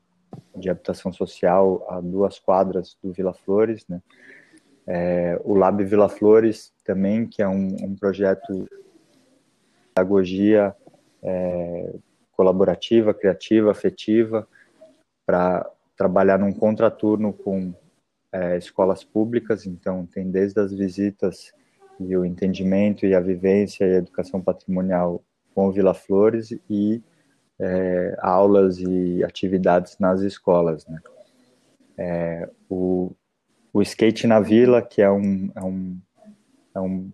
de 0.57 0.69
habitação 0.69 1.13
social 1.13 1.87
a 1.89 2.01
duas 2.01 2.39
quadras 2.39 2.97
do 3.03 3.13
Vila 3.13 3.33
Flores, 3.33 3.87
né? 3.89 4.03
É, 4.87 5.41
o 5.45 5.55
Lab 5.55 5.85
Vila 5.85 6.09
Flores 6.09 6.73
também, 6.85 7.27
que 7.27 7.41
é 7.41 7.49
um, 7.49 7.77
um 7.81 7.95
projeto 7.95 8.53
de 8.53 8.69
pedagogia 9.95 10.75
é, 11.23 11.95
colaborativa, 12.33 13.15
criativa, 13.15 13.71
afetiva, 13.71 14.49
para 15.25 15.71
trabalhar 15.97 16.39
num 16.39 16.53
contraturno 16.53 17.33
com 17.33 17.73
é, 18.33 18.57
escolas 18.57 19.03
públicas, 19.03 19.67
então 19.67 20.07
tem 20.07 20.31
desde 20.31 20.61
as 20.61 20.73
visitas 20.73 21.53
e 21.99 22.17
o 22.17 22.25
entendimento 22.25 23.05
e 23.05 23.15
a 23.15 23.21
vivência 23.21 23.85
e 23.85 23.95
a 23.95 23.99
educação 23.99 24.41
patrimonial 24.41 25.23
com 25.55 25.71
Vila 25.71 25.93
Flores 25.93 26.51
e 26.69 27.03
é, 27.59 28.17
aulas 28.21 28.79
e 28.79 29.23
atividades 29.23 29.99
nas 29.99 30.23
escolas, 30.23 30.87
né? 30.87 30.99
É, 31.99 32.49
o, 32.71 33.13
o 33.73 33.83
skate 33.83 34.27
na 34.27 34.41
vila, 34.41 34.81
que 34.81 35.03
é 35.03 35.11
um, 35.11 35.51
é 35.55 35.63
um, 35.63 36.01
é 36.75 36.81
um, 36.81 37.13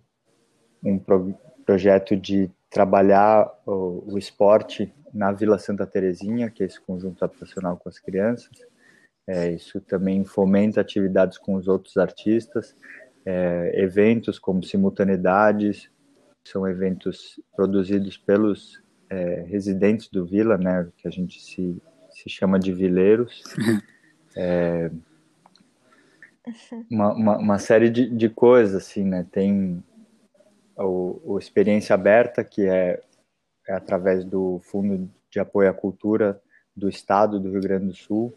um 0.81 0.97
pro, 0.97 1.35
projeto 1.65 2.15
de 2.15 2.49
trabalhar 2.69 3.51
o, 3.65 4.13
o, 4.13 4.17
esporte 4.17 4.93
na 5.13 5.33
Vila 5.33 5.59
Santa 5.59 5.85
Terezinha, 5.85 6.49
que 6.49 6.63
é 6.63 6.65
esse 6.65 6.79
conjunto 6.79 7.25
habitacional 7.25 7.75
com 7.75 7.89
as 7.89 7.99
crianças, 7.99 8.49
é, 9.27 9.51
isso 9.51 9.81
também 9.81 10.23
fomenta 10.23 10.79
atividades 10.79 11.37
com 11.37 11.55
os 11.55 11.67
outros 11.67 11.97
artistas, 11.97 12.75
é, 13.25 13.73
eventos 13.75 14.39
como 14.39 14.63
simultaneidades, 14.63 15.89
são 16.45 16.65
eventos 16.65 17.39
produzidos 17.53 18.17
pelos 18.17 18.81
é, 19.09 19.41
residentes 19.41 20.09
do 20.09 20.25
Vila, 20.25 20.57
né, 20.57 20.87
que 20.97 21.07
a 21.07 21.11
gente 21.11 21.41
se, 21.41 21.81
se 22.09 22.29
chama 22.29 22.57
de 22.59 22.73
vileiros. 22.73 23.43
É, 24.39 24.91
uma, 26.91 27.11
uma, 27.11 27.37
uma, 27.39 27.57
série 27.57 27.89
de, 27.89 28.07
de 28.07 28.29
coisas, 28.29 28.75
assim, 28.75 29.03
né, 29.03 29.25
tem 29.31 29.83
o, 30.77 31.19
o 31.23 31.39
Experiência 31.39 31.95
Aberta, 31.95 32.43
que 32.43 32.67
é, 32.67 33.01
é 33.67 33.73
através 33.73 34.23
do 34.23 34.59
Fundo 34.63 35.09
de 35.31 35.39
Apoio 35.39 35.71
à 35.71 35.73
Cultura 35.73 36.39
do 36.75 36.87
Estado 36.87 37.39
do 37.39 37.49
Rio 37.49 37.61
Grande 37.61 37.87
do 37.87 37.95
Sul, 37.95 38.31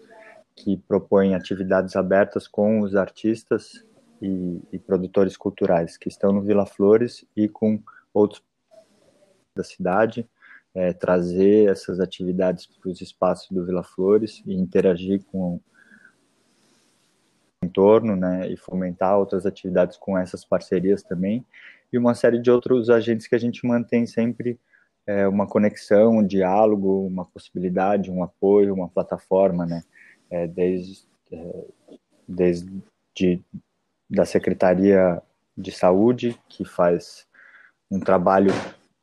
que 0.54 0.76
propõe 0.76 1.35
atividades 1.35 1.97
abertas 1.97 2.47
com 2.47 2.80
os 2.80 2.95
artistas 2.95 3.85
e, 4.21 4.61
e, 4.73 4.78
produtores 4.78 5.37
culturais 5.37 5.97
que 5.97 6.09
estão 6.09 6.33
no 6.33 6.42
Vila 6.42 6.66
Flores 6.66 7.25
e 7.35 7.49
com 7.49 7.83
outros 8.12 8.42
da 9.57 9.64
cidade, 9.64 10.28
é, 10.75 10.92
trazer 10.92 11.69
essas 11.69 11.99
atividades 12.00 12.66
para 12.66 12.90
os 12.90 13.00
espaços 13.00 13.50
do 13.50 13.64
Vila 13.64 13.83
Flores 13.83 14.42
e 14.47 14.54
interagir 14.54 15.25
com 15.25 15.54
o 15.54 15.61
entorno, 17.62 18.16
né, 18.16 18.50
e 18.50 18.57
fomentar 18.57 19.19
outras 19.19 19.45
atividades 19.45 19.97
com 19.97 20.16
essas 20.16 20.45
parcerias 20.45 21.02
também, 21.02 21.45
e 21.92 21.99
uma 21.99 22.14
série 22.14 22.40
de 22.40 22.50
outros 22.50 22.88
agentes 22.88 23.26
que 23.26 23.35
a 23.35 23.38
gente 23.38 23.66
mantém 23.66 24.07
sempre 24.07 24.59
é, 25.07 25.26
uma 25.26 25.47
conexão, 25.47 26.19
um 26.19 26.26
diálogo, 26.26 27.07
uma 27.07 27.25
possibilidade, 27.25 28.11
um 28.11 28.23
apoio, 28.23 28.75
uma 28.75 28.88
plataforma, 28.88 29.66
né, 29.66 29.83
é, 30.31 30.47
desde, 30.47 31.05
é, 31.33 31.65
desde 32.27 32.83
de, 33.15 33.43
da 34.09 34.25
Secretaria 34.25 35.21
de 35.57 35.73
Saúde, 35.73 36.39
que 36.49 36.65
faz 36.65 37.27
um 37.91 37.99
trabalho 37.99 38.53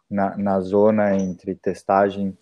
na, 0.10 0.38
na 0.38 0.60
zona 0.62 1.16
entre 1.16 1.54
testagem 1.56 2.38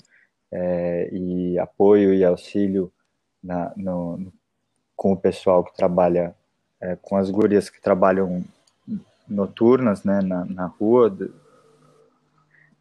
é, 0.51 1.09
e 1.11 1.57
apoio 1.59 2.13
e 2.13 2.23
auxílio 2.23 2.91
na, 3.43 3.73
no, 3.75 4.31
com 4.95 5.13
o 5.13 5.17
pessoal 5.17 5.63
que 5.63 5.75
trabalha, 5.75 6.35
é, 6.79 6.95
com 6.95 7.17
as 7.17 7.29
gurias 7.29 7.69
que 7.69 7.81
trabalham 7.81 8.43
noturnas 9.27 10.03
né, 10.03 10.21
na, 10.21 10.45
na 10.45 10.65
rua, 10.67 11.15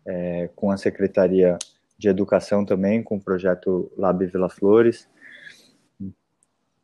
é, 0.06 0.50
com 0.54 0.70
a 0.70 0.76
Secretaria 0.76 1.56
de 1.96 2.08
Educação 2.08 2.64
também, 2.64 3.02
com 3.02 3.16
o 3.16 3.20
projeto 3.20 3.90
Lab 3.96 4.25
Vila 4.26 4.49
Flores, 4.49 5.08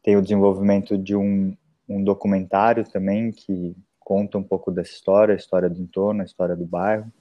tem 0.02 0.16
o 0.16 0.22
desenvolvimento 0.22 0.96
de 0.96 1.14
um, 1.14 1.56
um 1.88 2.02
documentário 2.02 2.84
também 2.84 3.30
que 3.30 3.76
conta 3.98 4.38
um 4.38 4.42
pouco 4.42 4.70
dessa 4.70 4.92
história, 4.92 5.34
a 5.34 5.36
história 5.36 5.68
do 5.68 5.80
entorno, 5.80 6.22
a 6.22 6.24
história 6.24 6.56
do 6.56 6.66
bairro. 6.66 7.12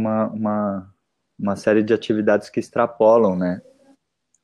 Uma, 0.00 0.26
uma, 0.28 0.94
uma 1.38 1.56
série 1.56 1.82
de 1.82 1.94
atividades 1.94 2.48
que 2.48 2.58
extrapolam, 2.58 3.36
né? 3.36 3.62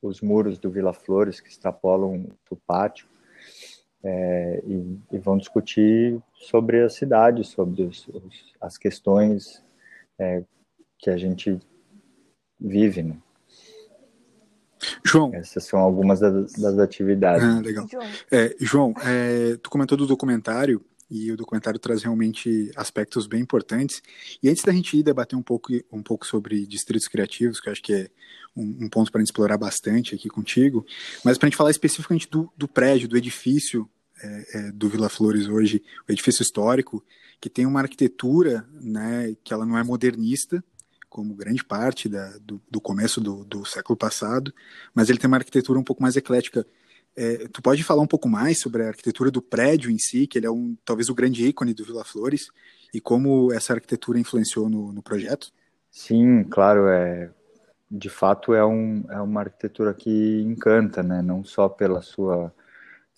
os 0.01 0.21
muros 0.21 0.59
do 0.59 0.71
Vila 0.71 0.93
Flores 0.93 1.41
que 1.41 1.49
extrapolam 1.49 2.29
o 2.51 2.57
pátio 2.57 3.09
é, 4.03 4.63
e, 4.65 4.99
e, 5.13 5.19
vão 5.19 5.37
discutir 5.37 6.21
sobre 6.35 6.83
a 6.83 6.89
cidade, 6.89 7.43
sobre 7.43 7.83
os, 7.83 8.07
os, 8.09 8.55
as 8.61 8.79
questões 8.79 9.65
é, 10.19 10.45
que 10.97 11.11
a 11.11 11.17
gente 11.17 11.59
vive. 12.61 13.03
Né? 13.03 13.19
João. 15.05 15.35
Essas 15.35 15.65
são 15.65 15.79
algumas 15.79 16.21
das, 16.21 16.53
das 16.53 16.79
atividades. 16.79 17.45
Ah, 17.45 17.61
legal. 17.61 17.87
É, 18.31 18.55
João, 18.61 18.95
é, 19.05 19.57
tu 19.63 19.71
comentou 19.71 19.97
do 19.97 20.07
documentário 20.07 20.85
e 21.11 21.33
o 21.33 21.37
documentário 21.37 21.79
traz 21.79 22.03
realmente 22.03 22.71
aspectos 22.77 23.27
bem 23.27 23.41
importantes. 23.41 24.03
E 24.43 24.49
antes 24.49 24.63
da 24.63 24.73
gente 24.73 24.99
ir 24.99 25.03
debater 25.03 25.39
um 25.39 25.43
pouco, 25.43 25.73
um 25.91 26.03
pouco 26.03 26.27
sobre 26.27 26.67
distritos 26.67 27.09
criativos, 27.09 27.61
que 27.61 27.69
eu 27.69 27.73
acho 27.73 27.83
que 27.83 27.95
é 27.95 28.11
um, 28.55 28.85
um 28.85 28.89
ponto 28.89 29.11
para 29.11 29.21
a 29.21 29.23
gente 29.23 29.31
explorar 29.31 29.57
bastante 29.57 30.15
aqui 30.15 30.29
contigo, 30.29 30.85
mas 31.25 31.39
para 31.39 31.47
a 31.47 31.49
gente 31.49 31.57
falar 31.57 31.71
especificamente 31.71 32.29
do, 32.29 32.53
do 32.57 32.69
prédio, 32.69 33.09
do 33.09 33.17
edifício 33.17 33.89
é, 34.23 34.45
é, 34.59 34.73
do 34.73 34.89
Vila 34.89 35.09
Flores 35.09 35.49
hoje, 35.49 35.83
o 36.09 36.13
edifício 36.13 36.43
histórico, 36.43 37.05
que 37.41 37.49
tem 37.49 37.65
uma 37.65 37.81
arquitetura 37.81 38.69
né, 38.81 39.35
que 39.45 39.53
ela 39.55 39.65
não 39.65 39.79
é 39.79 39.85
modernista, 39.85 40.63
como 41.09 41.35
grande 41.35 41.65
parte 41.65 42.09
da, 42.09 42.37
do, 42.39 42.61
do, 42.71 42.81
começo 42.81 43.21
do, 43.21 43.45
do 43.45 43.65
século 43.65 43.97
passado, 43.97 44.53
mas 44.95 45.09
ele 45.09 45.19
tem 45.19 45.29
uma 45.29 45.39
arquitetura 45.39 45.79
um 45.79 45.85
pouco 45.85 46.03
mais 46.03 46.17
eclética 46.17 46.67
é, 47.19 47.49
tu 47.53 47.61
pode 47.61 47.83
falar 47.83 48.01
um 48.01 48.07
pouco 48.07 48.29
mais 48.29 48.61
sobre 48.61 48.85
a 48.85 48.89
arquitetura 48.89 49.29
do 49.29 49.43
prédio 49.43 49.91
em 49.91 49.99
si, 49.99 50.25
que 50.25 50.39
ele 50.39 50.47
é 50.47 50.51
um, 50.51 50.77
talvez 50.85 51.09
o 51.09 51.15
grande 51.15 51.45
ícone 51.45 51.75
do 51.75 51.85
Vila 51.85 52.05
Flores, 52.05 52.49
e 52.95 53.01
como 53.01 53.53
essa 53.53 53.73
arquitetura 53.73 54.21
influenciou 54.21 54.71
no, 54.71 54.93
no 54.93 55.03
projeto? 55.03 55.51
Sim, 55.91 56.45
claro, 56.45 56.87
é, 56.87 57.29
de 57.91 58.09
fato 58.09 58.55
é, 58.55 58.65
um, 58.65 59.05
é 59.11 59.21
uma 59.21 59.41
arquitetura 59.41 59.93
que 59.93 60.43
encanta, 60.43 61.03
né? 61.03 61.21
não 61.21 61.43
só 61.43 61.69
pela 61.69 62.03
sua 62.03 62.55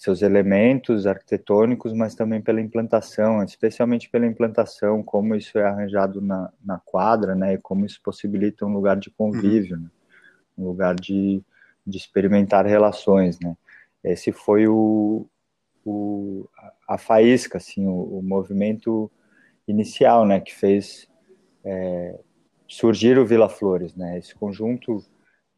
seus 0.00 0.22
elementos 0.22 1.06
arquitetônicos, 1.06 1.92
mas 1.92 2.14
também 2.14 2.40
pela 2.40 2.58
implantação, 2.58 3.44
especialmente 3.44 4.08
pela 4.08 4.24
implantação, 4.24 5.02
como 5.02 5.34
isso 5.34 5.58
é 5.58 5.62
arranjado 5.62 6.22
na, 6.22 6.50
na 6.64 6.78
quadra, 6.78 7.34
né, 7.34 7.52
e 7.52 7.58
como 7.58 7.84
isso 7.84 8.00
possibilita 8.02 8.64
um 8.64 8.72
lugar 8.72 8.96
de 8.96 9.10
convívio, 9.10 9.76
uhum. 9.76 9.82
né? 9.82 9.90
um 10.56 10.64
lugar 10.64 10.94
de, 10.94 11.42
de 11.86 11.98
experimentar 11.98 12.64
relações, 12.64 13.38
né. 13.40 13.54
Esse 14.02 14.32
foi 14.32 14.66
o, 14.66 15.26
o 15.84 16.48
a 16.88 16.96
faísca, 16.96 17.58
assim, 17.58 17.86
o, 17.86 18.20
o, 18.20 18.22
movimento 18.22 19.10
inicial, 19.68 20.24
né, 20.24 20.40
que 20.40 20.54
fez 20.54 21.10
é, 21.62 22.18
surgir 22.66 23.18
o 23.18 23.26
Vila 23.26 23.50
Flores, 23.50 23.94
né. 23.94 24.16
Esse 24.16 24.34
conjunto 24.34 25.04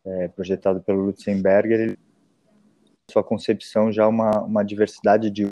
é, 0.05 0.27
projetado 0.27 0.83
pelo 0.83 1.05
Lutzenberger, 1.05 1.79
ele, 1.79 1.99
sua 3.13 3.23
concepção 3.23 3.93
já 3.93 4.09
uma, 4.09 4.41
uma 4.41 4.65
diversidade 4.65 5.31
de 5.31 5.49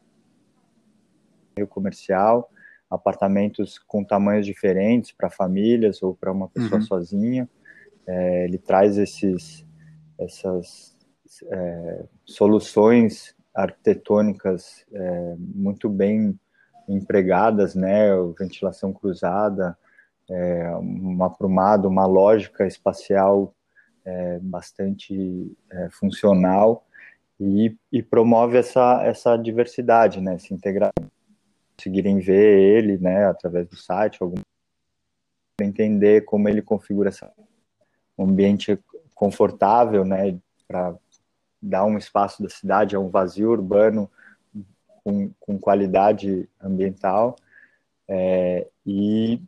comercial, 1.69 2.51
apartamentos 2.89 3.79
com 3.79 4.03
tamanhos 4.03 4.47
diferentes 4.47 5.13
para 5.13 5.29
famílias 5.29 6.03
ou 6.03 6.15
para 6.15 6.33
uma 6.33 6.49
pessoa 6.49 6.81
uhum. 6.81 6.87
sozinha. 6.87 7.49
É, 8.07 8.45
ele 8.45 8.57
traz 8.57 8.97
esses, 8.97 9.67
essas 10.19 10.97
é, 11.53 12.05
soluções 12.25 13.35
arquitetônicas 13.55 14.87
é, 14.93 15.35
muito 15.39 15.89
bem 15.89 16.39
empregadas, 16.89 17.75
né, 17.75 18.09
ventilação 18.39 18.93
cruzada, 18.93 19.77
é, 20.29 20.71
uma 20.77 21.27
aprumada, 21.27 21.87
uma 21.87 22.07
lógica 22.07 22.67
espacial 22.67 23.55
é, 24.05 24.39
bastante 24.41 25.57
é, 25.71 25.89
funcional 25.91 26.87
e, 27.41 27.75
e, 27.91 28.03
promove 28.03 28.59
essa, 28.59 29.03
essa 29.03 29.37
diversidade, 29.37 30.21
né, 30.21 30.35
essa 30.35 30.53
integração. 30.53 31.11
Conseguirem 31.77 32.19
ver 32.19 32.59
ele, 32.77 32.99
né, 32.99 33.25
através 33.25 33.67
do 33.67 33.77
site, 33.77 34.23
algum 34.23 34.37
entender 35.61 36.25
como 36.25 36.49
ele 36.49 36.63
configura 36.63 37.09
essa, 37.09 37.33
um 38.17 38.25
ambiente 38.25 38.79
confortável, 39.15 40.05
né, 40.05 40.39
para 40.69 40.95
dar 41.61 41.85
um 41.85 41.97
espaço 41.97 42.43
da 42.43 42.49
cidade 42.49 42.95
a 42.95 43.01
um 43.01 43.09
vazio 43.09 43.51
urbano 43.51 44.11
com, 45.03 45.31
com 45.39 45.59
qualidade 45.59 46.49
ambiental 46.61 47.37
é, 48.09 48.67
e, 48.85 49.41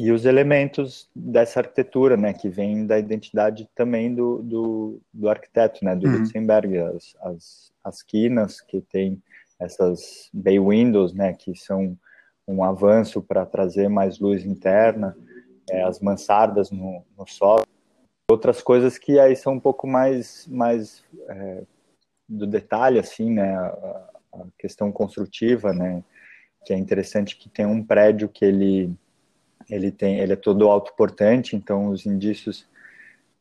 e 0.00 0.10
os 0.10 0.24
elementos 0.24 1.10
dessa 1.14 1.60
arquitetura, 1.60 2.16
né, 2.16 2.32
que 2.32 2.48
vem 2.48 2.86
da 2.86 2.98
identidade 2.98 3.68
também 3.74 4.14
do, 4.14 4.40
do, 4.42 5.00
do 5.12 5.28
arquiteto, 5.28 5.84
né, 5.84 5.94
do 5.94 6.06
uhum. 6.06 6.20
Lutzenberg, 6.20 6.78
as, 6.78 7.16
as, 7.20 7.72
as 7.84 8.02
quinas 8.02 8.62
que 8.62 8.80
tem 8.80 9.22
essas 9.58 10.30
bay 10.32 10.58
windows, 10.58 11.12
né, 11.12 11.34
que 11.34 11.54
são 11.54 11.98
um 12.48 12.64
avanço 12.64 13.20
para 13.20 13.44
trazer 13.44 13.88
mais 13.88 14.18
luz 14.18 14.44
interna, 14.46 15.14
é, 15.68 15.82
as 15.82 16.00
mansardas 16.00 16.70
no, 16.70 17.04
no 17.16 17.26
solo, 17.26 17.66
outras 18.30 18.62
coisas 18.62 18.96
que 18.96 19.18
aí 19.18 19.36
são 19.36 19.52
um 19.52 19.60
pouco 19.60 19.86
mais, 19.86 20.46
mais 20.46 21.04
é, 21.28 21.62
do 22.26 22.46
detalhe, 22.46 22.98
assim, 22.98 23.30
né, 23.30 23.54
a, 23.54 24.10
a, 24.32 24.44
questão 24.58 24.90
construtiva, 24.90 25.74
né, 25.74 26.02
que 26.64 26.72
é 26.72 26.76
interessante 26.76 27.36
que 27.36 27.50
tem 27.50 27.66
um 27.66 27.84
prédio 27.84 28.30
que 28.30 28.46
ele, 28.46 28.96
ele 29.70 29.90
tem, 29.90 30.18
ele 30.18 30.32
é 30.32 30.36
todo 30.36 30.68
autoportante, 30.68 31.56
então 31.56 31.88
os 31.88 32.06
indícios 32.06 32.66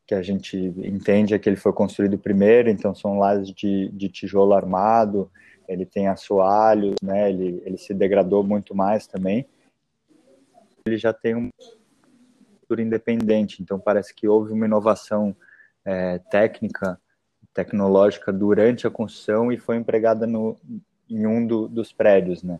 que 0.06 0.16
a 0.16 0.22
gente 0.22 0.58
entende 0.58 1.34
é 1.34 1.40
que 1.40 1.48
ele 1.48 1.56
foi 1.56 1.74
construído 1.74 2.18
primeiro, 2.18 2.70
então 2.70 2.96
são 2.96 3.20
lajes 3.20 3.54
de, 3.54 3.90
de 3.90 4.10
tijolo 4.10 4.54
armado, 4.54 5.30
ele 5.68 5.86
tem 5.86 6.08
assoalhos, 6.08 6.96
né, 7.02 7.30
ele, 7.30 7.62
ele 7.66 7.78
se 7.78 7.94
degradou 7.94 8.44
muito 8.44 8.76
mais 8.76 9.06
também, 9.06 9.46
ele 10.86 10.98
já 10.98 11.14
tem 11.14 11.36
um 11.36 11.50
arquitetura 12.70 12.82
independente. 12.82 13.62
Então, 13.62 13.80
parece 13.80 14.14
que 14.14 14.28
houve 14.28 14.54
uma 14.54 14.66
inovação 14.66 15.36
é, 15.84 16.20
técnica, 16.20 17.00
tecnológica 17.54 18.32
durante 18.32 18.86
a 18.86 18.92
construção 18.92 19.52
e 19.52 19.58
foi 19.58 19.78
empregada 19.78 20.28
no, 20.28 20.56
em 21.10 21.26
um 21.26 21.46
do, 21.46 21.68
dos 21.68 21.92
prédios, 21.92 22.44
né? 22.44 22.60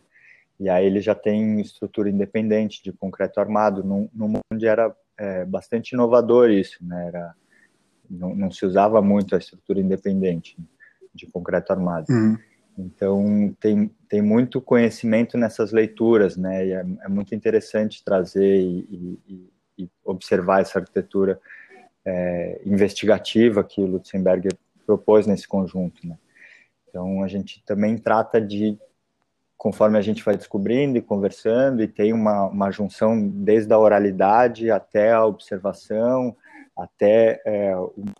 E 0.60 0.68
aí 0.68 0.84
ele 0.84 1.00
já 1.00 1.14
tem 1.14 1.58
estrutura 1.60 2.10
independente 2.10 2.82
de 2.82 2.92
concreto 2.92 3.40
armado, 3.40 3.82
num, 3.82 4.08
num 4.12 4.34
onde 4.52 4.66
era 4.66 4.94
é, 5.18 5.44
bastante 5.44 5.92
inovador 5.92 6.50
isso, 6.50 6.76
né? 6.82 7.06
Era, 7.08 7.34
não, 8.08 8.34
não, 8.34 8.50
se 8.50 8.66
usava 8.66 9.00
muito 9.00 9.34
a 9.34 9.38
estrutura 9.38 9.80
independente 9.80 10.56
de 11.14 11.26
concreto 11.26 11.72
armado. 11.72 12.06
Uhum. 12.10 12.36
Então, 12.76 13.56
tem, 13.58 13.90
tem 14.08 14.20
muito 14.20 14.60
conhecimento 14.60 15.38
nessas 15.38 15.72
leituras, 15.72 16.36
né? 16.36 16.66
E 16.66 16.72
é, 16.72 16.84
é 17.04 17.08
muito 17.08 17.34
interessante 17.34 18.04
trazer 18.04 18.60
e, 18.60 19.18
e, 19.26 19.50
e 19.84 19.90
observar 20.04 20.60
essa 20.60 20.78
arquitetura 20.78 21.40
é, 22.04 22.60
investigativa 22.66 23.64
que 23.64 23.80
o 23.80 23.86
Lutzenberger 23.86 24.52
propôs 24.86 25.26
nesse 25.26 25.46
conjunto. 25.46 26.06
Né? 26.06 26.16
Então, 26.88 27.22
a 27.22 27.28
gente 27.28 27.62
também 27.64 27.96
trata 27.96 28.40
de, 28.40 28.78
conforme 29.60 29.98
a 29.98 30.00
gente 30.00 30.24
vai 30.24 30.38
descobrindo 30.38 30.96
e 30.96 31.02
conversando, 31.02 31.82
e 31.82 31.86
tem 31.86 32.14
uma, 32.14 32.46
uma 32.46 32.70
junção 32.70 33.28
desde 33.28 33.70
a 33.74 33.78
oralidade 33.78 34.70
até 34.70 35.12
a 35.12 35.26
observação, 35.26 36.34
até 36.74 37.42
é, 37.44 37.76
uma 37.76 38.14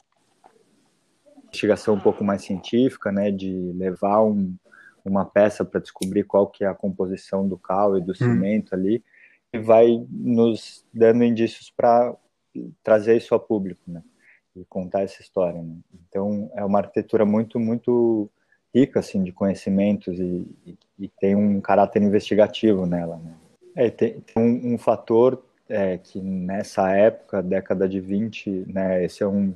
investigação 1.46 1.94
um 1.94 2.00
pouco 2.00 2.22
mais 2.22 2.42
científica, 2.42 3.10
né, 3.10 3.30
de 3.30 3.72
levar 3.74 4.22
um, 4.22 4.54
uma 5.02 5.24
peça 5.24 5.64
para 5.64 5.80
descobrir 5.80 6.24
qual 6.24 6.46
que 6.46 6.62
é 6.62 6.66
a 6.66 6.74
composição 6.74 7.48
do 7.48 7.56
cal 7.56 7.96
e 7.96 8.02
do 8.02 8.12
hum. 8.12 8.16
cimento 8.16 8.74
hum. 8.74 8.78
ali, 8.78 9.02
e 9.50 9.58
vai 9.58 10.06
nos 10.10 10.84
dando 10.92 11.24
indícios 11.24 11.72
para 11.74 12.14
trazer 12.82 13.16
isso 13.16 13.34
a 13.34 13.40
público, 13.40 13.80
né? 13.86 14.02
E 14.54 14.62
contar 14.66 15.04
essa 15.04 15.22
história. 15.22 15.62
Né? 15.62 15.74
Então 16.06 16.50
é 16.54 16.62
uma 16.62 16.80
arquitetura 16.80 17.24
muito 17.24 17.58
muito 17.58 18.30
rica 18.74 19.00
assim 19.00 19.22
de 19.22 19.32
conhecimentos 19.32 20.18
e, 20.18 20.46
e, 20.66 20.78
e 20.98 21.08
tem 21.08 21.34
um 21.34 21.60
caráter 21.60 22.02
investigativo 22.02 22.86
nela. 22.86 23.16
Né? 23.16 23.34
É, 23.74 23.90
tem, 23.90 24.20
tem 24.20 24.42
um, 24.42 24.74
um, 24.74 24.78
fator 24.78 25.42
é, 25.68 25.98
que 25.98 26.20
nessa 26.20 26.90
época, 26.90 27.42
década 27.42 27.88
de 27.88 28.00
20, 28.00 28.66
né, 28.68 29.04
esse 29.04 29.22
é 29.22 29.26
um, 29.26 29.54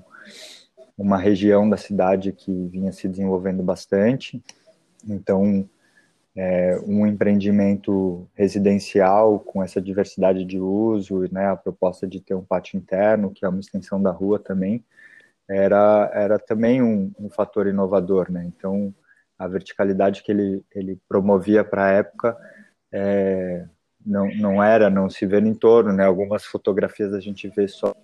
uma 0.97 1.19
região 1.19 1.69
da 1.69 1.77
cidade 1.77 2.33
que 2.33 2.51
vinha 2.69 2.93
se 2.93 3.09
desenvolvendo 3.09 3.63
bastante. 3.63 4.43
Então 5.07 5.69
é, 6.37 6.81
um 6.85 7.07
empreendimento 7.07 8.29
residencial 8.35 9.39
com 9.39 9.63
essa 9.63 9.81
diversidade 9.81 10.45
de 10.45 10.59
uso, 10.59 11.29
né, 11.31 11.47
a 11.47 11.57
proposta 11.57 12.07
de 12.07 12.21
ter 12.21 12.35
um 12.35 12.45
pátio 12.45 12.77
interno, 12.77 13.31
que 13.31 13.45
é 13.45 13.49
uma 13.49 13.61
extensão 13.61 14.03
da 14.03 14.11
rua 14.11 14.39
também, 14.39 14.85
era, 15.49 16.11
era 16.13 16.39
também 16.39 16.83
um, 16.83 17.13
um 17.19 17.31
fator 17.31 17.67
inovador. 17.67 18.31
Né? 18.33 18.51
Então, 18.57 18.93
a 19.39 19.49
verticalidade 19.49 20.23
que 20.23 20.31
ele, 20.31 20.65
ele 20.75 20.99
promovia 21.09 21.65
para 21.65 21.87
a 21.87 21.91
época 21.91 22.37
é, 22.93 23.67
não, 24.05 24.29
não 24.37 24.63
era, 24.63 24.89
não 24.89 25.11
se 25.11 25.27
vê 25.27 25.41
no 25.41 25.49
entorno. 25.49 25.93
Né? 25.93 26.05
Algumas 26.05 26.45
fotografias 26.45 27.13
a 27.13 27.21
gente 27.21 27.49
vê 27.49 27.67
só 27.67 27.95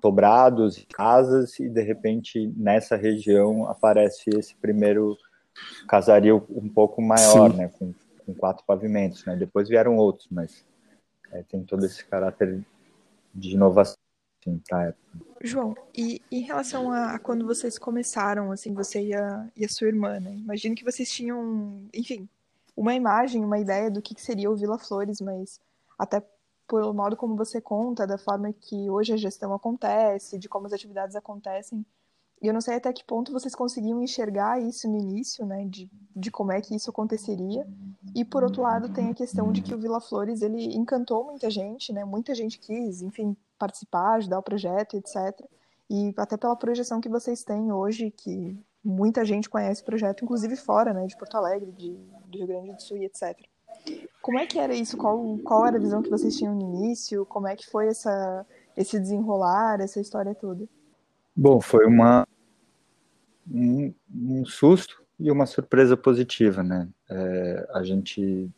sobrados, 0.00 0.86
casas, 0.92 1.58
e 1.58 1.68
de 1.68 1.82
repente 1.82 2.52
nessa 2.56 2.96
região 2.96 3.68
aparece 3.68 4.30
esse 4.30 4.54
primeiro 4.54 5.16
casario 5.88 6.46
um 6.50 6.68
pouco 6.68 7.00
maior, 7.00 7.50
Sim. 7.50 7.56
né, 7.56 7.70
com, 7.78 7.94
com, 8.24 8.34
quatro 8.34 8.64
pavimentos, 8.66 9.24
né, 9.24 9.34
depois 9.34 9.68
vieram 9.68 9.96
outros, 9.96 10.28
mas 10.30 10.64
é, 11.32 11.42
tem 11.42 11.64
todo 11.64 11.84
esse 11.84 12.04
caráter 12.04 12.62
de 13.34 13.54
inovação 13.54 13.96
assim, 14.46 14.62
a 14.72 14.82
época. 14.84 15.26
João, 15.42 15.76
e 15.94 16.22
em 16.30 16.40
relação 16.40 16.90
a, 16.90 17.18
quando 17.18 17.46
vocês 17.46 17.78
começaram, 17.78 18.50
assim, 18.50 18.72
você 18.72 19.08
e 19.08 19.14
a, 19.14 19.48
e 19.56 19.64
a 19.64 19.68
sua 19.68 19.88
irmã, 19.88 20.18
né, 20.18 20.34
imagino 20.34 20.74
que 20.74 20.84
vocês 20.84 21.10
tinham, 21.10 21.82
enfim, 21.94 22.28
uma 22.76 22.94
imagem, 22.94 23.44
uma 23.44 23.58
ideia 23.58 23.90
do 23.90 24.02
que, 24.02 24.14
que 24.14 24.22
seria 24.22 24.50
o 24.50 24.56
Vila 24.56 24.78
Flores, 24.78 25.20
mas 25.20 25.60
até 25.98 26.22
pelo 26.68 26.92
modo 26.92 27.16
como 27.16 27.36
você 27.36 27.60
conta, 27.60 28.06
da 28.06 28.18
forma 28.18 28.52
que 28.52 28.90
hoje 28.90 29.12
a 29.12 29.16
gestão 29.16 29.54
acontece, 29.54 30.38
de 30.38 30.48
como 30.48 30.66
as 30.66 30.72
atividades 30.72 31.14
acontecem. 31.14 31.84
E 32.42 32.48
eu 32.48 32.52
não 32.52 32.60
sei 32.60 32.74
até 32.74 32.92
que 32.92 33.04
ponto 33.04 33.32
vocês 33.32 33.54
conseguiam 33.54 34.02
enxergar 34.02 34.60
isso 34.60 34.88
no 34.88 34.98
início, 34.98 35.46
né, 35.46 35.64
de, 35.64 35.88
de 36.14 36.30
como 36.30 36.52
é 36.52 36.60
que 36.60 36.74
isso 36.74 36.90
aconteceria. 36.90 37.66
E 38.14 38.24
por 38.24 38.42
outro 38.42 38.62
lado, 38.62 38.92
tem 38.92 39.10
a 39.10 39.14
questão 39.14 39.52
de 39.52 39.62
que 39.62 39.74
o 39.74 39.78
Vila 39.78 40.00
Flores, 40.00 40.42
ele 40.42 40.76
encantou 40.76 41.24
muita 41.24 41.48
gente, 41.48 41.92
né, 41.92 42.04
muita 42.04 42.34
gente 42.34 42.58
quis, 42.58 43.00
enfim, 43.00 43.34
participar, 43.58 44.14
ajudar 44.14 44.38
o 44.38 44.42
projeto, 44.42 44.96
etc. 44.96 45.16
E 45.90 46.12
até 46.16 46.36
pela 46.36 46.56
projeção 46.56 47.00
que 47.00 47.08
vocês 47.08 47.44
têm 47.44 47.72
hoje, 47.72 48.10
que 48.10 48.58
muita 48.84 49.24
gente 49.24 49.48
conhece 49.48 49.82
o 49.82 49.84
projeto, 49.84 50.24
inclusive 50.24 50.56
fora, 50.56 50.92
né, 50.92 51.06
de 51.06 51.16
Porto 51.16 51.36
Alegre, 51.36 51.72
de, 51.72 51.92
do 52.26 52.38
Rio 52.38 52.46
Grande 52.46 52.72
do 52.72 52.82
Sul 52.82 52.96
e 52.98 53.04
etc. 53.04 53.36
Como 54.20 54.38
é 54.38 54.46
que 54.46 54.58
era 54.58 54.74
isso? 54.74 54.96
Qual, 54.96 55.38
qual 55.38 55.66
era 55.66 55.76
a 55.76 55.80
visão 55.80 56.02
que 56.02 56.10
vocês 56.10 56.36
tinham 56.36 56.54
no 56.54 56.62
início? 56.62 57.24
Como 57.26 57.46
é 57.46 57.54
que 57.54 57.66
foi 57.66 57.86
essa, 57.86 58.44
esse 58.76 58.98
desenrolar, 58.98 59.80
essa 59.80 60.00
história 60.00 60.34
toda? 60.34 60.66
Bom, 61.34 61.60
foi 61.60 61.86
uma 61.86 62.26
um, 63.50 63.94
um 64.12 64.44
susto 64.44 65.04
e 65.18 65.30
uma 65.30 65.46
surpresa 65.46 65.96
positiva, 65.96 66.62
né? 66.62 66.88
É, 67.08 67.68
a 67.74 67.82
gente 67.82 68.50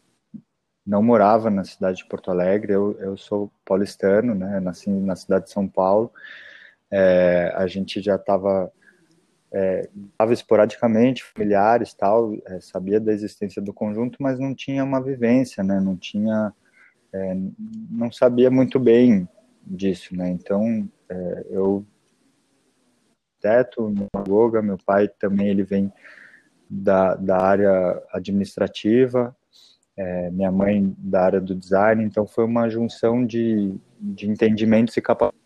não 0.88 1.02
morava 1.02 1.50
na 1.50 1.64
cidade 1.64 1.98
de 1.98 2.06
Porto 2.06 2.30
Alegre, 2.30 2.72
eu, 2.72 2.96
eu 2.98 3.14
sou 3.14 3.52
paulistano, 3.62 4.34
né? 4.34 4.58
Nasci 4.58 4.88
na 4.88 5.14
cidade 5.14 5.44
de 5.44 5.50
São 5.50 5.68
Paulo. 5.68 6.10
É, 6.90 7.52
a 7.54 7.66
gente 7.66 8.00
já 8.00 8.16
estava 8.16 8.72
é, 9.52 9.86
esporadicamente, 10.30 11.22
familiares 11.22 11.92
tal, 11.92 12.32
é, 12.46 12.58
sabia 12.60 12.98
da 12.98 13.12
existência 13.12 13.60
do 13.60 13.70
conjunto, 13.70 14.16
mas 14.18 14.38
não 14.38 14.54
tinha 14.54 14.82
uma 14.82 15.02
vivência, 15.02 15.62
né? 15.62 15.78
Não 15.78 15.94
tinha, 15.94 16.54
é, 17.12 17.36
não 17.90 18.10
sabia 18.10 18.50
muito 18.50 18.80
bem 18.80 19.28
disso, 19.62 20.16
né? 20.16 20.30
Então, 20.30 20.88
é, 21.10 21.46
eu 21.50 21.84
teto, 23.42 23.92
yoga, 24.26 24.62
meu 24.62 24.78
pai 24.78 25.06
também 25.06 25.48
ele 25.48 25.64
vem 25.64 25.92
da, 26.68 27.14
da 27.14 27.36
área 27.36 28.02
administrativa, 28.10 29.36
é, 29.98 30.30
minha 30.30 30.52
mãe 30.52 30.94
da 30.96 31.24
área 31.24 31.40
do 31.40 31.56
design, 31.56 32.04
então 32.04 32.24
foi 32.24 32.44
uma 32.44 32.68
junção 32.68 33.26
de, 33.26 33.74
de 34.00 34.30
entendimentos 34.30 34.96
e 34.96 35.02
capacidades 35.02 35.42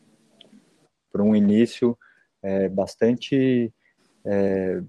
para 1.10 1.22
um 1.22 1.34
início 1.34 1.96
é, 2.42 2.68
bastante 2.68 3.72
é, 4.24 4.82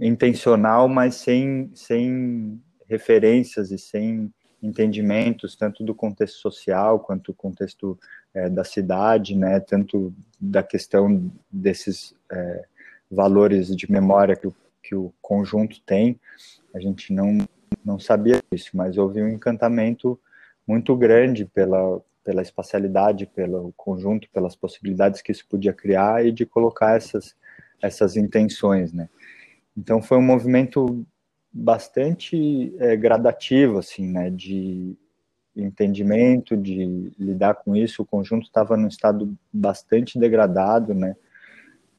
intencional, 0.00 0.88
mas 0.88 1.16
sem, 1.16 1.70
sem 1.74 2.60
referências 2.88 3.70
e 3.70 3.78
sem 3.78 4.32
entendimentos, 4.62 5.54
tanto 5.54 5.84
do 5.84 5.94
contexto 5.94 6.38
social 6.38 7.00
quanto 7.00 7.32
do 7.32 7.36
contexto 7.36 7.98
é, 8.32 8.48
da 8.48 8.64
cidade, 8.64 9.36
né, 9.36 9.60
tanto 9.60 10.14
da 10.40 10.62
questão 10.62 11.30
desses 11.50 12.14
é, 12.30 12.64
valores 13.10 13.74
de 13.76 13.90
memória 13.90 14.36
que 14.36 14.46
o, 14.46 14.54
que 14.82 14.94
o 14.94 15.12
conjunto 15.20 15.80
tem. 15.82 16.18
A 16.74 16.80
gente 16.80 17.12
não, 17.12 17.46
não 17.84 17.98
sabia 17.98 18.42
disso, 18.50 18.70
mas 18.74 18.98
houve 18.98 19.22
um 19.22 19.28
encantamento 19.28 20.18
muito 20.66 20.96
grande 20.96 21.44
pela, 21.44 22.00
pela 22.24 22.42
espacialidade, 22.42 23.26
pelo 23.26 23.72
conjunto, 23.76 24.28
pelas 24.30 24.54
possibilidades 24.56 25.20
que 25.22 25.32
isso 25.32 25.46
podia 25.48 25.72
criar 25.72 26.24
e 26.24 26.32
de 26.32 26.46
colocar 26.46 26.96
essas 26.96 27.34
essas 27.82 28.16
intenções, 28.16 28.92
né? 28.92 29.08
Então 29.76 30.00
foi 30.00 30.16
um 30.16 30.22
movimento 30.22 31.04
bastante 31.52 32.72
é, 32.78 32.96
gradativo, 32.96 33.78
assim, 33.78 34.06
né? 34.08 34.30
De 34.30 34.96
entendimento, 35.54 36.56
de 36.56 37.12
lidar 37.18 37.56
com 37.56 37.74
isso. 37.74 38.02
O 38.02 38.06
conjunto 38.06 38.46
estava 38.46 38.76
num 38.76 38.88
estado 38.88 39.36
bastante 39.52 40.18
degradado, 40.18 40.94
né? 40.94 41.16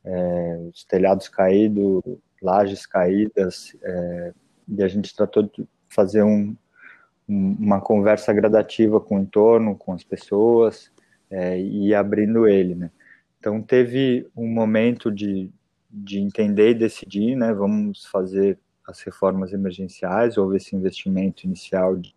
É, 0.05 0.57
os 0.73 0.83
telhados 0.85 1.27
caídos, 1.27 2.01
lajes 2.41 2.85
caídas, 2.85 3.75
é, 3.81 4.33
e 4.67 4.83
a 4.83 4.87
gente 4.87 5.15
tratou 5.15 5.43
de 5.43 5.67
fazer 5.89 6.23
um, 6.23 6.55
um, 7.27 7.55
uma 7.59 7.81
conversa 7.81 8.33
gradativa 8.33 8.99
com 8.99 9.17
o 9.17 9.19
entorno, 9.19 9.75
com 9.75 9.93
as 9.93 10.03
pessoas, 10.03 10.91
é, 11.29 11.59
e 11.59 11.93
abrindo 11.93 12.47
ele, 12.47 12.75
né? 12.75 12.91
Então 13.39 13.61
teve 13.61 14.27
um 14.35 14.47
momento 14.47 15.11
de, 15.11 15.51
de 15.89 16.19
entender 16.19 16.71
e 16.71 16.75
decidir, 16.75 17.35
né, 17.35 17.53
vamos 17.53 18.05
fazer 18.05 18.57
as 18.87 19.01
reformas 19.01 19.51
emergenciais, 19.51 20.37
houve 20.37 20.57
esse 20.57 20.75
investimento 20.75 21.45
inicial 21.45 21.95
de, 21.95 22.15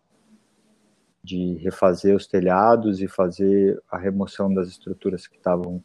de 1.22 1.54
refazer 1.54 2.14
os 2.14 2.26
telhados 2.26 3.02
e 3.02 3.08
fazer 3.08 3.80
a 3.90 3.98
remoção 3.98 4.52
das 4.52 4.68
estruturas 4.68 5.26
que 5.26 5.36
estavam 5.36 5.82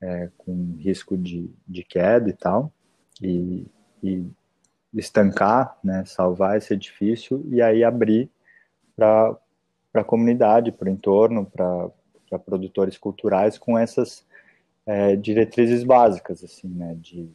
é, 0.00 0.30
com 0.38 0.76
risco 0.78 1.16
de, 1.16 1.50
de 1.68 1.84
queda 1.84 2.30
e 2.30 2.32
tal, 2.32 2.72
e, 3.20 3.66
e 4.02 4.24
estancar, 4.94 5.78
né, 5.82 6.04
salvar 6.04 6.56
esse 6.56 6.74
edifício 6.74 7.44
e 7.48 7.62
aí 7.62 7.84
abrir 7.84 8.30
para 8.96 9.38
a 9.94 10.04
comunidade, 10.04 10.72
para 10.72 10.88
o 10.88 10.92
entorno, 10.92 11.46
para 11.46 12.38
produtores 12.44 12.98
culturais 12.98 13.56
com 13.56 13.78
essas 13.78 14.26
é, 14.86 15.14
diretrizes 15.16 15.84
básicas, 15.84 16.42
assim, 16.42 16.68
né, 16.68 16.96
de 16.98 17.30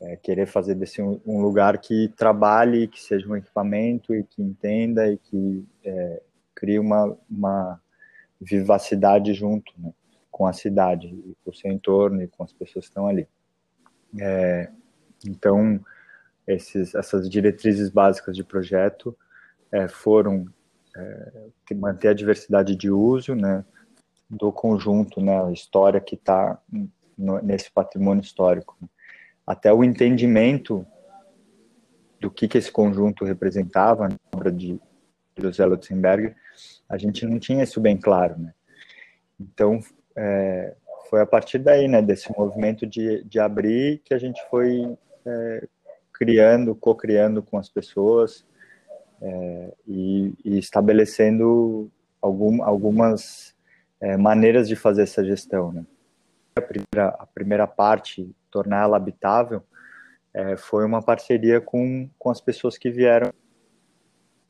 é, 0.00 0.16
querer 0.16 0.46
fazer 0.46 0.74
desse 0.74 1.00
um, 1.00 1.20
um, 1.26 1.40
lugar 1.40 1.78
que 1.78 2.08
trabalhe, 2.16 2.88
que 2.88 3.02
seja 3.02 3.28
um 3.28 3.36
equipamento 3.36 4.14
e 4.14 4.22
que 4.22 4.42
entenda 4.42 5.10
e 5.10 5.16
que 5.16 5.64
é, 5.84 6.22
crie 6.54 6.78
uma, 6.78 7.16
uma 7.30 7.80
vivacidade 8.40 9.32
junto 9.34 9.72
né, 9.78 9.92
com 10.30 10.46
a 10.46 10.52
cidade, 10.52 11.08
com 11.44 11.50
o 11.50 11.54
seu 11.54 11.70
entorno 11.70 12.22
e 12.22 12.28
com 12.28 12.42
as 12.42 12.52
pessoas 12.52 12.84
que 12.84 12.90
estão 12.90 13.06
ali. 13.06 13.26
É, 14.18 14.70
então, 15.26 15.80
esses, 16.46 16.94
essas 16.94 17.28
diretrizes 17.28 17.90
básicas 17.90 18.36
de 18.36 18.44
projeto 18.44 19.16
é, 19.72 19.88
foram 19.88 20.46
é, 20.96 21.48
manter 21.74 22.08
a 22.08 22.14
diversidade 22.14 22.76
de 22.76 22.90
uso, 22.90 23.34
né, 23.34 23.64
do 24.28 24.52
conjunto, 24.52 25.20
né, 25.20 25.44
a 25.44 25.52
história 25.52 26.00
que 26.00 26.14
está 26.14 26.60
nesse 27.42 27.70
patrimônio 27.70 28.22
histórico. 28.22 28.76
Até 29.46 29.72
o 29.72 29.84
entendimento 29.84 30.86
do 32.20 32.30
que, 32.30 32.48
que 32.48 32.58
esse 32.58 32.70
conjunto 32.70 33.24
representava 33.24 34.08
na 34.08 34.16
obra 34.34 34.50
de 34.50 34.80
José 35.36 35.64
Lutzenberger, 35.64 36.34
a 36.88 36.96
gente 36.96 37.26
não 37.26 37.38
tinha 37.38 37.62
isso 37.62 37.80
bem 37.80 37.96
claro, 37.96 38.38
né? 38.38 38.54
Então, 39.38 39.80
é, 40.16 40.74
foi 41.10 41.20
a 41.20 41.26
partir 41.26 41.58
daí, 41.58 41.86
né, 41.86 42.00
desse 42.00 42.32
movimento 42.36 42.86
de, 42.86 43.22
de 43.24 43.38
abrir, 43.38 44.00
que 44.04 44.14
a 44.14 44.18
gente 44.18 44.40
foi 44.50 44.96
é, 45.26 45.68
criando, 46.16 46.74
co-criando 46.74 47.42
com 47.42 47.58
as 47.58 47.68
pessoas 47.68 48.44
é, 49.20 49.74
e, 49.86 50.32
e, 50.44 50.58
estabelecendo 50.58 51.90
algum, 52.20 52.62
algumas 52.62 53.54
é, 54.00 54.16
maneiras 54.16 54.66
de 54.66 54.74
fazer 54.74 55.02
essa 55.02 55.22
gestão. 55.22 55.72
Né? 55.72 55.86
A, 56.56 56.60
primeira, 56.62 57.08
a 57.18 57.26
primeira 57.26 57.66
parte, 57.66 58.34
torná-la 58.50 58.96
habitável, 58.96 59.62
é, 60.32 60.56
foi 60.56 60.86
uma 60.86 61.02
parceria 61.02 61.60
com, 61.60 62.08
com 62.18 62.30
as 62.30 62.40
pessoas 62.40 62.78
que 62.78 62.90
vieram 62.90 63.30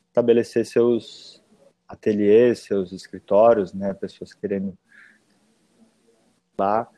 estabelecer 0.08 0.64
seus 0.64 1.44
ateliês, 1.88 2.60
seus 2.60 2.92
escritórios, 2.92 3.72
né, 3.72 3.92
pessoas 3.94 4.32
querendo 4.32 4.76
lá, 6.58 6.88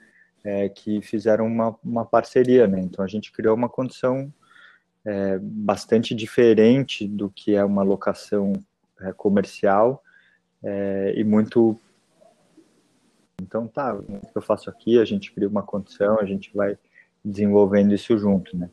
é, 0.45 0.69
que 0.69 1.03
fizeram 1.03 1.47
uma, 1.47 1.77
uma 1.85 2.07
parceria, 2.07 2.67
né? 2.67 2.81
Então 2.81 3.05
a 3.05 3.09
gente 3.09 3.33
criou 3.33 3.55
uma 3.55 3.69
condição 3.69 4.33
é, 5.05 5.39
bastante 5.41 6.15
diferente 6.15 7.07
do 7.07 7.31
que 7.31 7.55
é 7.55 7.65
uma 7.65 7.83
locação 7.83 8.53
é, 9.01 9.13
comercial 9.13 10.03
é, 10.63 11.15
e 11.17 11.25
muito 11.25 11.79
então, 13.41 13.69
tá, 13.69 13.95
o 13.95 14.03
que 14.03 14.37
eu 14.37 14.43
faço 14.43 14.69
aqui? 14.69 14.99
A 14.99 15.05
gente 15.05 15.33
cria 15.33 15.49
uma 15.49 15.63
condição, 15.63 16.19
a 16.19 16.25
gente 16.25 16.53
vai 16.55 16.77
desenvolvendo 17.25 17.95
isso 17.95 18.19
junto, 18.19 18.57
né? 18.57 18.69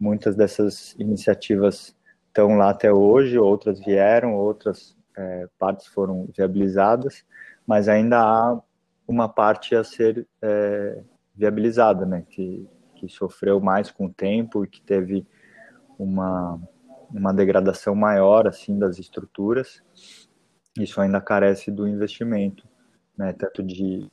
Muitas 0.00 0.34
dessas 0.34 0.94
iniciativas 0.98 1.94
estão 2.26 2.56
lá 2.56 2.70
até 2.70 2.90
hoje, 2.92 3.38
outras 3.38 3.78
vieram, 3.80 4.34
outras 4.34 4.96
é, 5.16 5.46
partes 5.58 5.86
foram 5.86 6.26
viabilizadas, 6.36 7.24
mas 7.66 7.88
ainda 7.88 8.18
há 8.18 8.60
uma 9.06 9.28
parte 9.28 9.76
a 9.76 9.84
ser 9.84 10.26
é, 10.40 11.02
viabilizada, 11.34 12.06
né? 12.06 12.24
Que, 12.28 12.66
que 12.94 13.08
sofreu 13.08 13.60
mais 13.60 13.90
com 13.90 14.06
o 14.06 14.12
tempo 14.12 14.64
e 14.64 14.68
que 14.68 14.80
teve 14.80 15.26
uma, 15.98 16.60
uma 17.10 17.34
degradação 17.34 17.94
maior 17.94 18.46
assim 18.46 18.78
das 18.78 18.98
estruturas. 18.98 19.82
Isso 20.78 21.00
ainda 21.00 21.20
carece 21.20 21.70
do 21.70 21.88
investimento, 21.88 22.66
né? 23.16 23.32
Tanto 23.32 23.62
de 23.62 24.08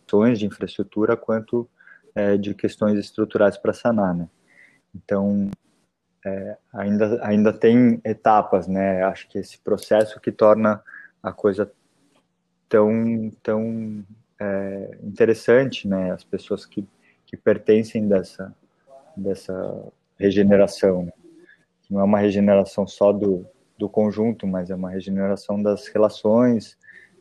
questões 0.00 0.38
de 0.38 0.46
infraestrutura 0.46 1.16
quanto 1.16 1.68
é, 2.14 2.36
de 2.36 2.54
questões 2.54 2.98
estruturais 2.98 3.58
para 3.58 3.72
sanar, 3.72 4.14
né? 4.14 4.28
Então 4.94 5.50
é, 6.24 6.56
ainda 6.72 7.26
ainda 7.26 7.52
tem 7.52 8.00
etapas, 8.04 8.66
né? 8.66 9.02
Acho 9.02 9.28
que 9.28 9.38
esse 9.38 9.58
processo 9.58 10.20
que 10.20 10.32
torna 10.32 10.82
a 11.22 11.32
coisa 11.32 11.70
tão 12.68 13.30
tão 13.42 14.04
é, 14.40 14.98
interessante, 15.02 15.88
né? 15.88 16.12
As 16.12 16.24
pessoas 16.24 16.64
que, 16.64 16.86
que 17.26 17.36
pertencem 17.36 18.08
dessa 18.08 18.54
dessa 19.16 19.92
regeneração, 20.18 21.04
né? 21.04 21.12
não 21.90 22.00
é 22.00 22.04
uma 22.04 22.18
regeneração 22.18 22.86
só 22.86 23.12
do, 23.12 23.46
do 23.78 23.88
conjunto, 23.88 24.46
mas 24.46 24.70
é 24.70 24.74
uma 24.74 24.90
regeneração 24.90 25.62
das 25.62 25.86
relações, 25.88 26.76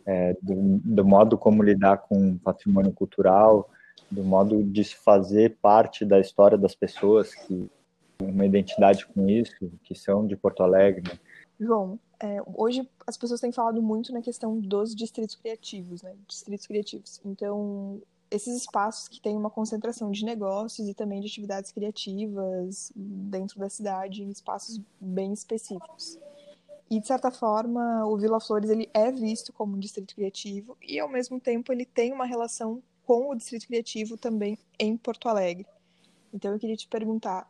é, 0.05 0.35
do, 0.41 0.79
do, 0.83 1.05
modo 1.05 1.37
como 1.37 1.63
lidar 1.63 1.97
com 1.97 2.37
patrimônio 2.37 2.91
cultural, 2.91 3.69
do 4.09 4.23
modo 4.23 4.63
de 4.63 4.83
se 4.83 4.95
fazer 4.95 5.57
parte 5.61 6.05
da 6.05 6.19
história 6.19 6.57
das 6.57 6.73
pessoas 6.73 7.33
que 7.35 7.69
uma 8.21 8.45
identidade 8.45 9.05
com 9.05 9.29
isso, 9.29 9.71
que 9.83 9.93
são 9.93 10.25
de 10.25 10.35
Porto 10.35 10.63
Alegre. 10.63 11.03
Né? 11.07 11.19
João, 11.59 11.99
é, 12.19 12.41
hoje 12.45 12.87
as 13.05 13.17
pessoas 13.17 13.39
têm 13.39 13.51
falado 13.51 13.81
muito 13.81 14.11
na 14.11 14.21
questão 14.21 14.59
dos 14.59 14.95
distritos 14.95 15.35
criativos, 15.35 16.01
né? 16.01 16.15
Distritos 16.27 16.65
criativos. 16.65 17.21
Então, 17.23 18.01
esses 18.29 18.57
espaços 18.57 19.07
que 19.07 19.21
têm 19.21 19.35
uma 19.35 19.49
concentração 19.49 20.11
de 20.11 20.25
negócios 20.25 20.87
e 20.87 20.93
também 20.93 21.21
de 21.21 21.27
atividades 21.27 21.71
criativas 21.71 22.91
dentro 22.95 23.59
da 23.59 23.69
cidade, 23.69 24.23
em 24.23 24.29
espaços 24.29 24.81
bem 24.99 25.33
específicos. 25.33 26.19
E, 26.89 26.99
de 26.99 27.07
certa 27.07 27.31
forma, 27.31 28.05
o 28.05 28.17
Vila 28.17 28.39
Flores 28.39 28.69
ele 28.69 28.89
é 28.93 29.11
visto 29.11 29.51
como 29.51 29.75
um 29.75 29.79
distrito 29.79 30.15
criativo 30.15 30.77
e, 30.81 30.99
ao 30.99 31.09
mesmo 31.09 31.39
tempo, 31.39 31.71
ele 31.71 31.85
tem 31.85 32.13
uma 32.13 32.25
relação 32.25 32.81
com 33.05 33.29
o 33.29 33.35
distrito 33.35 33.67
criativo 33.67 34.17
também 34.17 34.57
em 34.79 34.95
Porto 34.95 35.27
Alegre. 35.27 35.65
Então, 36.33 36.53
eu 36.53 36.59
queria 36.59 36.77
te 36.77 36.87
perguntar, 36.87 37.49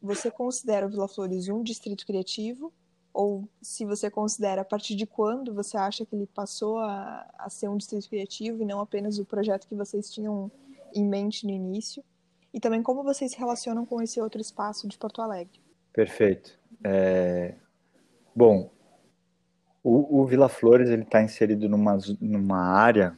você 0.00 0.30
considera 0.30 0.86
o 0.86 0.90
Vila 0.90 1.06
Flores 1.06 1.48
um 1.48 1.62
distrito 1.62 2.04
criativo? 2.04 2.72
Ou 3.12 3.46
se 3.60 3.84
você 3.84 4.10
considera 4.10 4.62
a 4.62 4.64
partir 4.64 4.94
de 4.94 5.06
quando 5.06 5.52
você 5.52 5.76
acha 5.76 6.04
que 6.06 6.14
ele 6.14 6.26
passou 6.26 6.78
a, 6.78 7.30
a 7.38 7.50
ser 7.50 7.68
um 7.68 7.76
distrito 7.76 8.08
criativo 8.08 8.62
e 8.62 8.66
não 8.66 8.80
apenas 8.80 9.18
o 9.18 9.24
projeto 9.24 9.68
que 9.68 9.74
vocês 9.74 10.10
tinham 10.10 10.50
em 10.94 11.04
mente 11.04 11.46
no 11.46 11.52
início? 11.52 12.02
E 12.54 12.60
também 12.60 12.82
como 12.82 13.02
vocês 13.02 13.32
se 13.32 13.38
relacionam 13.38 13.84
com 13.84 14.00
esse 14.00 14.20
outro 14.20 14.40
espaço 14.40 14.88
de 14.88 14.96
Porto 14.96 15.20
Alegre? 15.20 15.60
Perfeito. 15.92 16.58
É... 16.84 17.54
Bom, 18.34 18.70
o, 19.82 20.20
o, 20.20 20.26
Vila 20.26 20.48
Flores 20.48 20.88
está 20.88 21.22
inserido 21.22 21.68
numa, 21.68 21.98
numa 22.20 22.60
área 22.60 23.16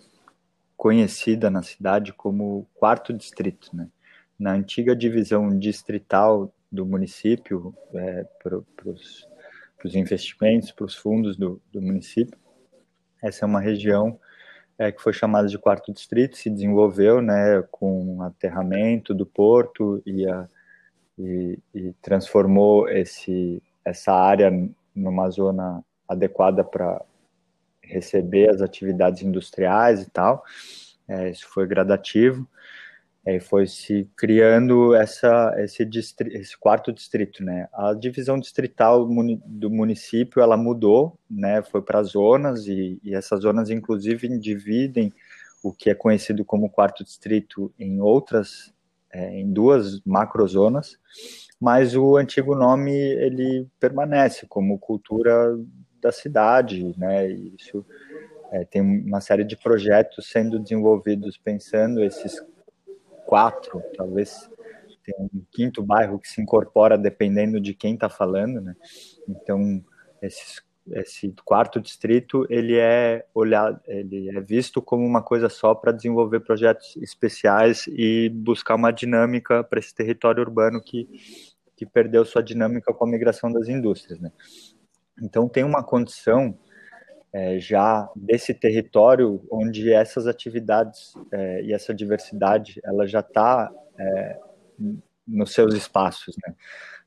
conhecida 0.76 1.50
na 1.50 1.62
cidade 1.62 2.12
como 2.12 2.66
quarto 2.74 3.12
distrito, 3.12 3.70
né? 3.74 3.88
Na 4.37 4.52
antiga 4.52 4.96
divisão 4.96 5.57
distrital 5.57 6.52
do 6.70 6.85
município, 6.85 7.72
é, 7.94 8.24
para 8.42 8.59
os 8.90 9.28
investimentos, 9.94 10.70
para 10.70 10.86
os 10.86 10.94
fundos 10.94 11.36
do, 11.36 11.60
do, 11.72 11.82
município, 11.82 12.38
essa 13.22 13.44
é 13.44 13.46
uma 13.46 13.60
região 13.60 14.18
é, 14.78 14.90
que 14.90 15.02
foi 15.02 15.12
chamada 15.12 15.48
de 15.48 15.58
quarto 15.58 15.92
distrito, 15.92 16.36
se 16.36 16.48
desenvolveu, 16.48 17.20
né, 17.20 17.62
com 17.70 18.22
aterramento 18.22 19.14
do 19.14 19.26
porto 19.26 20.02
e, 20.06 20.26
a, 20.26 20.48
e, 21.18 21.58
e 21.74 21.92
transformou 22.00 22.88
esse, 22.88 23.62
essa 23.84 24.12
área 24.12 24.50
numa 24.94 25.28
zona 25.30 25.84
adequada 26.08 26.62
para 26.62 27.02
receber 27.82 28.50
as 28.50 28.60
atividades 28.60 29.22
industriais 29.22 30.02
e 30.02 30.10
tal. 30.10 30.44
É, 31.06 31.30
isso 31.30 31.46
foi 31.48 31.66
gradativo. 31.66 32.48
É, 33.26 33.40
foi 33.40 33.66
se 33.66 34.06
criando 34.14 34.94
essa, 34.94 35.54
esse, 35.56 35.82
distrito, 35.84 36.37
esse 36.37 36.58
quarto 36.58 36.92
distrito, 36.92 37.42
né? 37.42 37.68
A 37.72 37.94
divisão 37.94 38.38
distrital 38.38 39.06
do 39.06 39.70
município, 39.70 40.42
ela 40.42 40.58
mudou, 40.58 41.18
né? 41.30 41.62
Foi 41.62 41.80
para 41.80 42.02
zonas 42.02 42.66
e, 42.66 43.00
e 43.02 43.14
essas 43.14 43.40
zonas, 43.40 43.70
inclusive, 43.70 44.28
dividem 44.38 45.10
o 45.62 45.72
que 45.72 45.88
é 45.88 45.94
conhecido 45.94 46.44
como 46.44 46.68
quarto 46.68 47.02
distrito 47.02 47.72
em 47.78 47.98
outras, 47.98 48.74
é, 49.10 49.40
em 49.40 49.50
duas 49.50 50.02
macrozonas, 50.04 50.98
mas 51.58 51.96
o 51.96 52.18
antigo 52.18 52.54
nome 52.54 52.92
ele 52.92 53.66
permanece 53.80 54.46
como 54.46 54.78
cultura 54.78 55.58
da 56.02 56.12
cidade, 56.12 56.94
né? 56.98 57.30
E 57.30 57.54
isso 57.58 57.87
é, 58.52 58.66
tem 58.66 58.82
uma 58.82 59.22
série 59.22 59.44
de 59.44 59.56
projetos 59.56 60.28
sendo 60.28 60.58
desenvolvidos 60.58 61.38
pensando 61.38 62.04
esses 62.04 62.38
quatro, 63.26 63.82
talvez 63.96 64.50
tem 65.04 65.14
um 65.18 65.42
quinto 65.50 65.82
bairro 65.82 66.18
que 66.18 66.28
se 66.28 66.40
incorpora 66.40 66.96
dependendo 66.96 67.60
de 67.60 67.74
quem 67.74 67.94
está 67.94 68.08
falando, 68.08 68.60
né? 68.60 68.74
Então 69.28 69.84
esses 70.22 70.62
esse 70.92 71.34
quarto 71.44 71.80
distrito 71.80 72.46
ele 72.50 72.76
é 72.76 73.24
olhado, 73.34 73.80
ele 73.87 74.37
é 74.37 74.40
visto 74.40 74.82
como 74.82 75.04
uma 75.04 75.22
coisa 75.22 75.48
só 75.48 75.74
para 75.74 75.92
desenvolver 75.92 76.40
projetos 76.40 76.94
especiais 76.96 77.87
e 77.88 78.28
buscar 78.28 78.74
uma 78.74 78.90
dinâmica 78.90 79.64
para 79.64 79.78
esse 79.78 79.94
território 79.94 80.42
urbano 80.42 80.80
que 80.80 81.08
que 81.76 81.84
perdeu 81.84 82.24
sua 82.24 82.40
dinâmica 82.42 82.94
com 82.94 83.04
a 83.04 83.08
migração 83.08 83.50
das 83.50 83.68
indústrias, 83.68 84.20
né? 84.20 84.30
Então 85.20 85.48
tem 85.48 85.64
uma 85.64 85.82
condição 85.82 86.56
é, 87.34 87.58
já 87.58 88.08
desse 88.14 88.54
território 88.54 89.44
onde 89.50 89.92
essas 89.92 90.28
atividades 90.28 91.14
é, 91.32 91.62
e 91.64 91.72
essa 91.72 91.92
diversidade 91.92 92.80
ela 92.84 93.08
já 93.08 93.18
está 93.18 93.72
é, 93.98 94.38
nos 95.26 95.52
seus 95.52 95.74
espaços, 95.74 96.36
né? 96.46 96.54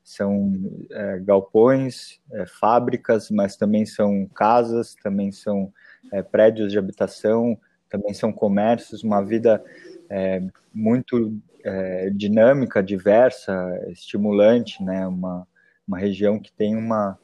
São 0.04 0.52
é, 0.90 1.18
galpões, 1.20 2.20
é, 2.30 2.44
fábricas, 2.46 3.30
mas 3.30 3.56
também 3.56 3.86
são 3.86 4.26
casas, 4.34 4.94
também 5.02 5.32
são 5.32 5.72
é, 6.12 6.22
prédios 6.22 6.72
de 6.72 6.78
habitação, 6.78 7.58
também 7.88 8.12
são 8.12 8.30
comércios, 8.30 9.02
uma 9.02 9.22
vida 9.22 9.64
muito 10.72 11.38
dinâmica, 12.14 12.82
diversa, 12.82 13.52
estimulante, 13.88 14.82
né? 14.82 15.06
Uma, 15.06 15.46
uma 15.86 15.98
região 15.98 16.38
que 16.38 16.50
tem 16.50 16.74
uma, 16.74 17.18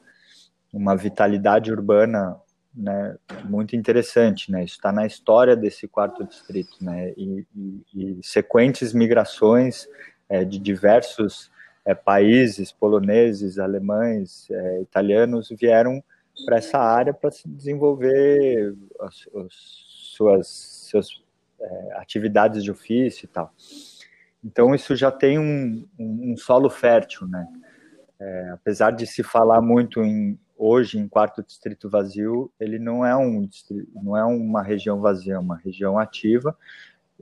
uma 0.71 0.95
vitalidade 0.95 1.71
urbana 1.71 2.39
né, 2.75 3.17
muito 3.45 3.75
interessante, 3.75 4.51
né? 4.51 4.63
Isso 4.63 4.75
está 4.75 4.91
na 4.91 5.05
história 5.05 5.55
desse 5.55 5.87
quarto 5.87 6.23
distrito, 6.23 6.77
né? 6.81 7.13
E, 7.15 7.45
e, 7.55 7.83
e 7.93 8.19
sequentes 8.21 8.93
migrações 8.93 9.87
é, 10.27 10.43
de 10.43 10.59
diversos 10.59 11.51
é, 11.85 11.93
países, 11.93 12.71
poloneses, 12.71 13.59
alemães, 13.59 14.49
é, 14.49 14.81
italianos, 14.81 15.49
vieram 15.49 16.03
para 16.45 16.57
essa 16.57 16.77
área 16.77 17.13
para 17.13 17.31
se 17.31 17.47
desenvolver 17.47 18.75
as, 18.99 19.27
as 19.35 19.53
suas 20.15 20.47
seus, 20.47 21.23
é, 21.59 21.97
atividades 21.97 22.63
de 22.63 22.71
ofício 22.71 23.25
e 23.25 23.27
tal. 23.27 23.53
Então 24.43 24.75
isso 24.75 24.95
já 24.95 25.11
tem 25.11 25.39
um, 25.39 25.87
um, 25.97 26.33
um 26.33 26.37
solo 26.37 26.69
fértil, 26.69 27.27
né? 27.27 27.47
É, 28.19 28.49
apesar 28.53 28.91
de 28.91 29.05
se 29.05 29.23
falar 29.23 29.61
muito 29.61 30.01
em 30.01 30.39
hoje 30.57 30.97
em 30.97 31.07
quarto 31.07 31.43
distrito 31.43 31.89
vazio, 31.89 32.51
ele 32.59 32.79
não 32.79 33.05
é 33.05 33.15
um 33.15 33.47
não 34.01 34.17
é 34.17 34.23
uma 34.23 34.63
região 34.63 34.99
vazia, 34.99 35.35
é 35.35 35.39
uma 35.39 35.57
região 35.57 35.97
ativa. 35.97 36.57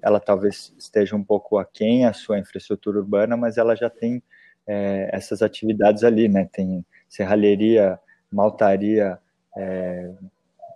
Ela 0.02 0.20
talvez 0.20 0.74
esteja 0.78 1.16
um 1.16 1.24
pouco 1.24 1.58
aquém 1.58 2.06
a 2.06 2.14
sua 2.14 2.40
infraestrutura 2.40 3.00
urbana, 3.00 3.38
mas 3.38 3.58
ela 3.58 3.76
já 3.76 3.90
tem 3.90 4.22
é, 4.68 5.10
essas 5.14 5.42
atividades 5.42 6.04
ali, 6.04 6.28
né? 6.28 6.48
Tem 6.52 6.86
serralheria, 7.08 8.00
maltaria, 8.32 9.20
é, 9.56 10.12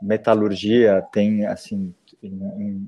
metalurgia, 0.02 1.04
tem 1.12 1.46
assim, 1.46 1.94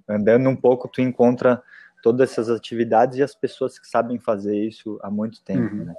andando 0.07 0.49
um 0.49 0.55
pouco 0.55 0.87
tu 0.87 1.01
encontra 1.01 1.61
todas 2.01 2.31
essas 2.31 2.49
atividades 2.49 3.17
e 3.17 3.23
as 3.23 3.35
pessoas 3.35 3.77
que 3.77 3.87
sabem 3.87 4.19
fazer 4.19 4.57
isso 4.57 4.99
há 5.01 5.09
muito 5.09 5.41
tempo, 5.43 5.75
uhum. 5.75 5.85
né? 5.85 5.95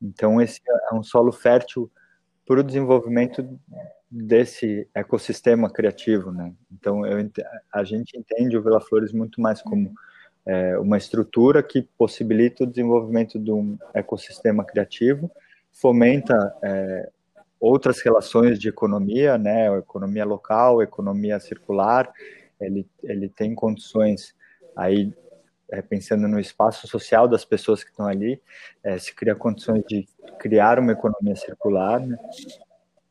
Então 0.00 0.40
esse 0.40 0.60
é 0.90 0.94
um 0.94 1.02
solo 1.02 1.32
fértil 1.32 1.90
para 2.46 2.60
o 2.60 2.64
desenvolvimento 2.64 3.46
desse 4.10 4.88
ecossistema 4.94 5.70
criativo, 5.70 6.30
né? 6.30 6.52
Então, 6.72 7.04
eu, 7.06 7.30
a 7.72 7.84
gente 7.84 8.16
entende 8.16 8.56
o 8.56 8.62
Vila 8.62 8.80
Flores 8.80 9.12
muito 9.12 9.40
mais 9.40 9.60
como 9.62 9.92
é, 10.46 10.78
uma 10.78 10.98
estrutura 10.98 11.62
que 11.62 11.82
possibilita 11.82 12.64
o 12.64 12.66
desenvolvimento 12.66 13.38
de 13.38 13.50
um 13.50 13.78
ecossistema 13.94 14.64
criativo, 14.64 15.30
fomenta 15.72 16.54
é, 16.62 17.10
outras 17.58 18.00
relações 18.02 18.58
de 18.58 18.68
economia, 18.68 19.38
né? 19.38 19.76
Economia 19.78 20.24
local, 20.24 20.82
economia 20.82 21.40
circular, 21.40 22.12
ele, 22.60 22.86
ele 23.02 23.28
tem 23.28 23.54
condições 23.54 24.34
aí 24.76 25.12
é, 25.70 25.82
pensando 25.82 26.28
no 26.28 26.38
espaço 26.38 26.86
social 26.86 27.26
das 27.26 27.44
pessoas 27.44 27.82
que 27.82 27.90
estão 27.90 28.06
ali, 28.06 28.40
é, 28.82 28.98
se 28.98 29.14
cria 29.14 29.34
condições 29.34 29.82
de 29.88 30.06
criar 30.38 30.78
uma 30.78 30.92
economia 30.92 31.36
circular, 31.36 32.00
né? 32.00 32.16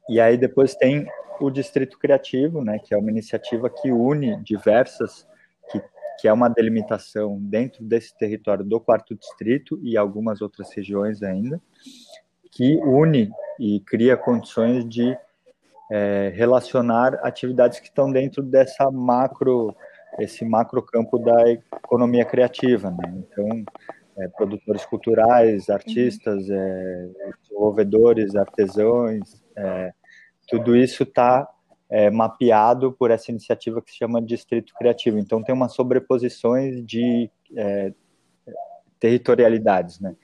E 0.09 0.19
aí 0.19 0.37
depois 0.37 0.75
tem 0.75 1.07
o 1.39 1.49
Distrito 1.49 1.97
Criativo, 1.97 2.63
né, 2.63 2.79
que 2.79 2.93
é 2.93 2.97
uma 2.97 3.09
iniciativa 3.09 3.69
que 3.69 3.91
une 3.91 4.41
diversas, 4.43 5.27
que, 5.71 5.81
que 6.19 6.27
é 6.27 6.33
uma 6.33 6.49
delimitação 6.49 7.39
dentro 7.41 7.83
desse 7.83 8.15
território 8.17 8.63
do 8.63 8.79
quarto 8.79 9.15
distrito 9.15 9.79
e 9.81 9.97
algumas 9.97 10.41
outras 10.41 10.73
regiões 10.73 11.23
ainda, 11.23 11.61
que 12.51 12.77
une 12.77 13.31
e 13.59 13.79
cria 13.81 14.15
condições 14.17 14.87
de 14.87 15.17
é, 15.91 16.31
relacionar 16.35 17.15
atividades 17.23 17.79
que 17.79 17.87
estão 17.87 18.11
dentro 18.11 18.43
dessa 18.43 18.89
macro 18.91 19.75
esse 20.19 20.45
macro 20.45 20.81
campo 20.81 21.17
da 21.17 21.51
economia 21.51 22.25
criativa, 22.25 22.91
né? 22.91 23.13
Então, 23.17 23.63
é, 24.17 24.27
produtores 24.29 24.85
culturais, 24.85 25.69
artistas, 25.69 26.49
é, 26.49 27.09
desenvolvedores, 27.41 28.35
artesãos, 28.35 29.43
é, 29.55 29.93
tudo 30.47 30.75
isso 30.75 31.03
está 31.03 31.47
é, 31.89 32.09
mapeado 32.09 32.91
por 32.91 33.11
essa 33.11 33.31
iniciativa 33.31 33.81
que 33.81 33.91
se 33.91 33.97
chama 33.97 34.21
Distrito 34.21 34.73
Criativo. 34.75 35.17
Então, 35.17 35.43
tem 35.43 35.53
umas 35.53 35.73
sobreposições 35.73 36.85
de 36.85 37.29
é, 37.55 37.93
territorialidades, 38.99 39.99
né? 39.99 40.15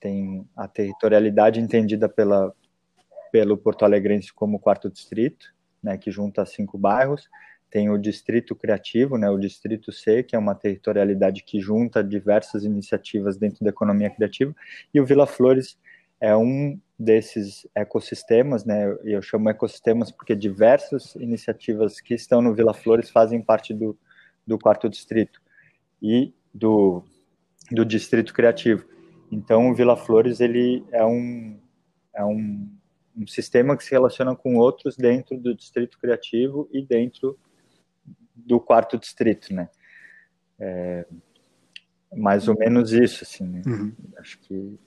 Tem 0.00 0.46
a 0.56 0.68
territorialidade 0.68 1.60
entendida 1.60 2.08
pela, 2.08 2.52
pelo 3.32 3.56
Porto 3.56 3.84
Alegrense 3.84 4.32
como 4.32 4.58
quarto 4.58 4.90
distrito, 4.90 5.46
né, 5.82 5.96
que 5.96 6.10
junta 6.10 6.44
cinco 6.46 6.78
bairros, 6.78 7.28
tem 7.70 7.90
o 7.90 7.98
Distrito 7.98 8.54
Criativo, 8.54 9.18
né, 9.18 9.28
o 9.28 9.38
Distrito 9.38 9.92
C, 9.92 10.22
que 10.22 10.34
é 10.34 10.38
uma 10.38 10.54
territorialidade 10.54 11.42
que 11.42 11.60
junta 11.60 12.02
diversas 12.02 12.64
iniciativas 12.64 13.36
dentro 13.36 13.62
da 13.62 13.70
economia 13.70 14.10
criativa, 14.10 14.54
e 14.92 15.00
o 15.00 15.04
Vila 15.04 15.26
Flores 15.26 15.78
é 16.20 16.34
um 16.36 16.78
desses 16.98 17.66
ecossistemas, 17.74 18.64
né, 18.64 18.96
eu 19.04 19.22
chamo 19.22 19.48
ecossistemas 19.48 20.10
porque 20.10 20.34
diversas 20.34 21.14
iniciativas 21.16 22.00
que 22.00 22.14
estão 22.14 22.42
no 22.42 22.54
Vila 22.54 22.74
Flores 22.74 23.10
fazem 23.10 23.40
parte 23.40 23.72
do, 23.72 23.96
do 24.46 24.58
quarto 24.58 24.88
distrito 24.88 25.40
e 26.02 26.32
do, 26.52 27.04
do 27.70 27.84
Distrito 27.84 28.32
Criativo. 28.32 28.84
Então, 29.30 29.70
o 29.70 29.74
Vila 29.74 29.96
Flores 29.96 30.40
ele 30.40 30.84
é 30.90 31.04
um, 31.04 31.58
é 32.14 32.24
um, 32.24 32.68
um 33.16 33.26
sistema 33.26 33.76
que 33.76 33.84
se 33.84 33.90
relaciona 33.90 34.34
com 34.34 34.56
outros 34.56 34.96
dentro 34.96 35.36
do 35.36 35.54
Distrito 35.54 35.98
Criativo 35.98 36.68
e 36.72 36.82
dentro 36.82 37.38
do 38.46 38.60
quarto 38.60 38.98
distrito, 38.98 39.52
né? 39.52 39.68
É, 40.58 41.06
mais 42.16 42.48
ou 42.48 42.58
menos 42.58 42.92
isso, 42.92 43.24
assim, 43.24 43.44
né? 43.44 43.62
Uhum. 43.66 43.92
Acho 44.16 44.38
que... 44.38 44.78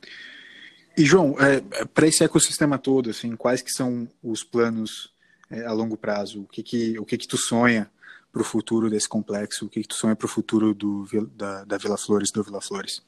E, 0.98 1.06
João, 1.06 1.36
é, 1.40 1.62
para 1.86 2.08
esse 2.08 2.24
ecossistema 2.24 2.78
todo, 2.78 3.10
assim, 3.10 3.36
quais 3.36 3.62
que 3.62 3.72
são 3.72 4.08
os 4.22 4.44
planos 4.44 5.14
é, 5.50 5.66
a 5.66 5.72
longo 5.72 5.96
prazo? 5.96 6.42
O 6.42 6.48
que 6.48 6.62
que, 6.62 7.00
o 7.00 7.06
que, 7.06 7.18
que 7.18 7.28
tu 7.28 7.38
sonha 7.38 7.90
para 8.32 8.42
o 8.42 8.46
futuro 8.46 8.90
desse 8.90 9.08
complexo? 9.08 9.66
O 9.66 9.70
que, 9.70 9.82
que 9.82 9.88
tu 9.88 9.96
sonha 9.96 10.16
para 10.16 10.26
o 10.26 10.30
futuro 10.30 10.74
do, 10.74 11.06
da, 11.36 11.64
da 11.64 11.78
Vila 11.78 11.98
Flores, 11.98 12.32
do 12.32 12.44
Vila 12.44 12.62
Flores? 12.62 13.02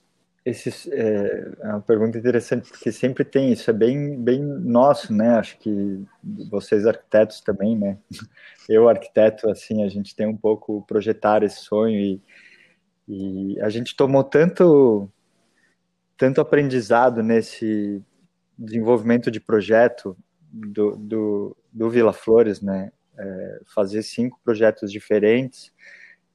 Esse 0.46 0.94
é, 0.94 1.52
é 1.62 1.68
uma 1.68 1.82
pergunta 1.82 2.18
interessante, 2.18 2.70
porque 2.70 2.92
sempre 2.92 3.24
tem 3.24 3.54
isso, 3.54 3.70
é 3.70 3.74
bem, 3.74 4.22
bem 4.22 4.42
nosso, 4.42 5.14
né? 5.14 5.38
Acho 5.38 5.58
que 5.58 6.04
vocês 6.50 6.86
arquitetos 6.86 7.40
também, 7.40 7.78
né? 7.78 7.98
Eu, 8.68 8.90
arquiteto, 8.90 9.50
assim, 9.50 9.84
a 9.84 9.90
gente 9.90 10.14
tem 10.16 10.28
um 10.28 10.36
pouco 10.36 10.82
projetar 10.86 11.44
esse 11.44 11.62
sonho 11.62 11.98
e, 11.98 12.22
e 13.08 13.62
a 13.62 13.70
gente 13.70 13.96
tomou 13.96 14.24
tanto, 14.24 15.10
tanto 16.18 16.42
aprendizado 16.42 17.24
nesse 17.24 18.02
desenvolvimento 18.58 19.32
de 19.32 19.40
projeto 19.40 20.18
do, 20.52 20.98
do, 20.98 21.58
do 21.72 21.90
Vila 21.90 22.12
Flores, 22.12 22.62
né? 22.62 22.92
É, 23.18 23.62
fazer 23.74 24.04
cinco 24.04 24.40
projetos 24.44 24.92
diferentes, 24.92 25.72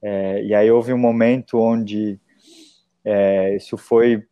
é, 0.01 0.43
e 0.43 0.55
aí 0.55 0.71
houve 0.71 0.93
um 0.93 0.97
momento 0.97 1.59
onde 1.59 2.19
é, 3.03 3.55
isso 3.55 3.77
foi 3.77 4.25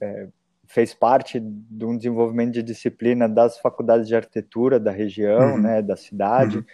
é, 0.00 0.28
fez 0.72 0.94
parte 0.94 1.38
de 1.38 1.84
um 1.84 1.96
desenvolvimento 1.96 2.54
de 2.54 2.62
disciplina 2.62 3.28
das 3.28 3.58
faculdades 3.58 4.08
de 4.08 4.16
arquitetura 4.16 4.80
da 4.80 4.90
região, 4.90 5.52
uhum. 5.52 5.60
né, 5.60 5.82
da 5.82 5.96
cidade. 5.96 6.58
Uhum. 6.58 6.64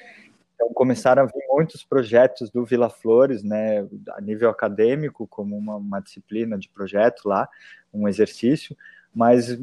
Então 0.55 0.73
começaram 0.73 1.23
a 1.23 1.27
vir 1.27 1.45
muitos 1.51 1.85
projetos 1.85 2.49
do 2.49 2.65
Vila 2.65 2.89
Flores, 2.89 3.43
né, 3.43 3.87
a 4.11 4.21
nível 4.21 4.51
acadêmico, 4.51 5.27
como 5.27 5.57
uma, 5.57 5.77
uma 5.77 6.01
disciplina 6.01 6.57
de 6.57 6.69
projeto 6.69 7.29
lá, 7.29 7.49
um 7.93 8.07
exercício, 8.07 8.77
mas 9.13 9.59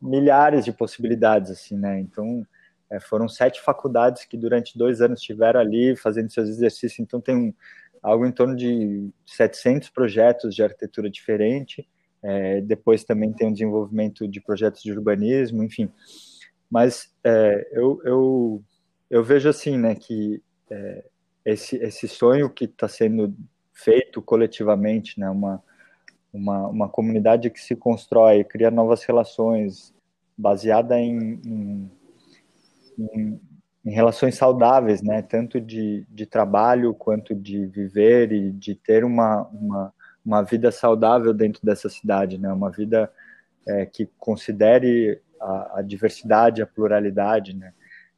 milhares 0.00 0.66
de 0.66 0.72
possibilidades, 0.72 1.50
assim, 1.50 1.76
né. 1.76 1.98
Então 1.98 2.46
é, 2.90 3.00
foram 3.00 3.28
sete 3.28 3.60
faculdades 3.62 4.24
que 4.24 4.36
durante 4.36 4.76
dois 4.76 5.00
anos 5.00 5.20
estiveram 5.20 5.60
ali 5.60 5.96
fazendo 5.96 6.30
seus 6.30 6.48
exercícios. 6.48 6.98
Então 7.00 7.20
tem 7.20 7.36
um 7.36 7.54
algo 8.02 8.26
em 8.26 8.32
torno 8.32 8.56
de 8.56 9.10
700 9.26 9.90
projetos 9.90 10.54
de 10.54 10.62
arquitetura 10.62 11.10
diferente. 11.10 11.88
É, 12.22 12.60
depois 12.60 13.04
também 13.04 13.32
tem 13.32 13.48
o 13.48 13.52
desenvolvimento 13.52 14.26
de 14.26 14.40
projetos 14.40 14.82
de 14.82 14.92
urbanismo, 14.92 15.62
enfim. 15.62 15.90
Mas 16.70 17.14
é, 17.24 17.68
eu, 17.72 18.00
eu, 18.04 18.64
eu 19.10 19.24
vejo 19.24 19.48
assim, 19.48 19.78
né, 19.78 19.94
que 19.94 20.42
é, 20.70 21.04
esse, 21.44 21.76
esse 21.76 22.08
sonho 22.08 22.50
que 22.50 22.64
está 22.64 22.88
sendo 22.88 23.34
feito 23.72 24.20
coletivamente, 24.20 25.18
né, 25.18 25.30
uma, 25.30 25.62
uma, 26.32 26.66
uma 26.68 26.88
comunidade 26.88 27.50
que 27.50 27.60
se 27.60 27.74
constrói, 27.76 28.44
cria 28.44 28.70
novas 28.70 29.04
relações, 29.04 29.94
baseada 30.36 30.98
em, 30.98 31.40
em, 31.44 31.90
em 32.98 33.40
em 33.88 33.90
relações 33.90 34.34
saudáveis, 34.34 35.00
né? 35.00 35.22
Tanto 35.22 35.58
de, 35.58 36.06
de 36.10 36.26
trabalho 36.26 36.92
quanto 36.92 37.34
de 37.34 37.64
viver 37.64 38.30
e 38.32 38.50
de 38.50 38.74
ter 38.74 39.02
uma, 39.02 39.48
uma, 39.48 39.94
uma 40.24 40.42
vida 40.42 40.70
saudável 40.70 41.32
dentro 41.32 41.64
dessa 41.64 41.88
cidade, 41.88 42.36
né? 42.36 42.52
Uma 42.52 42.70
vida 42.70 43.10
é, 43.66 43.86
que 43.86 44.06
considere 44.18 45.22
a, 45.40 45.78
a, 45.78 45.82
diversidade, 45.82 46.60
a 46.60 46.66
pluralidade, 46.66 47.56
né? 47.56 47.72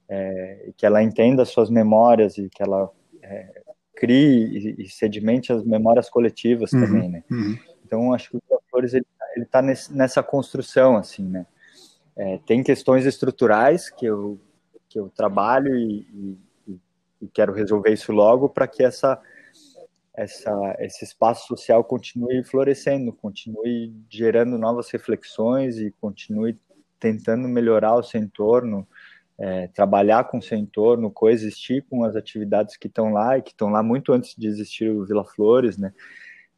É, 0.09 0.65
e 0.67 0.73
que 0.73 0.85
ela 0.85 1.05
entenda 1.05 1.45
suas 1.45 1.71
memórias 1.71 2.37
e 2.37 2.49
que 2.49 2.61
ela 2.65 2.91
é, 3.23 3.63
crie 3.95 4.75
e, 4.77 4.83
e, 4.83 4.89
sedimente 4.89 5.53
as 5.53 5.63
memórias 5.63 6.11
coletivas 6.11 6.73
uhum, 6.73 6.81
também, 6.81 7.09
né? 7.09 7.23
Uhum. 7.31 7.57
Então, 7.87 8.13
acho 8.13 8.31
que 8.31 8.37
o 8.37 8.61
Flores 8.69 8.93
ele 8.93 9.07
está 9.37 9.63
nessa 9.63 10.21
construção, 10.21 10.97
assim, 10.97 11.29
né? 11.29 11.47
É, 12.17 12.41
tem 12.45 12.61
questões 12.61 13.07
estruturais 13.07 13.89
que 13.89 14.05
eu 14.05 14.41
que 14.91 14.99
eu 14.99 15.09
trabalho 15.09 15.75
e, 15.79 16.37
e, 16.67 16.81
e 17.23 17.29
quero 17.29 17.55
resolver 17.55 17.93
isso 17.93 18.13
logo 18.13 18.49
para 18.49 18.67
que 18.67 18.83
essa, 18.83 19.19
essa, 20.13 20.77
esse 20.81 21.05
espaço 21.05 21.47
social 21.47 21.83
continue 21.85 22.43
florescendo, 22.43 23.13
continue 23.13 23.95
gerando 24.11 24.59
novas 24.59 24.91
reflexões 24.91 25.79
e 25.79 25.93
continue 26.01 26.59
tentando 26.99 27.49
melhorar 27.49 27.95
o 27.95 28.03
seu 28.03 28.21
entorno, 28.21 28.87
é, 29.39 29.69
trabalhar 29.69 30.25
com 30.25 30.39
o 30.39 30.43
seu 30.43 30.59
entorno, 30.59 31.11
coexistir 31.11 31.87
com 31.89 32.05
as 32.05 32.17
atividades 32.17 32.77
que 32.77 32.89
estão 32.89 33.13
lá 33.13 33.39
e 33.39 33.43
que 33.43 33.53
estão 33.53 33.71
lá 33.71 33.83
muito 33.83 34.13
antes 34.13 34.35
de 34.37 34.47
existir 34.47 34.91
o 34.91 35.07
Vila 35.07 35.25
Flores, 35.25 35.79
né? 35.79 35.95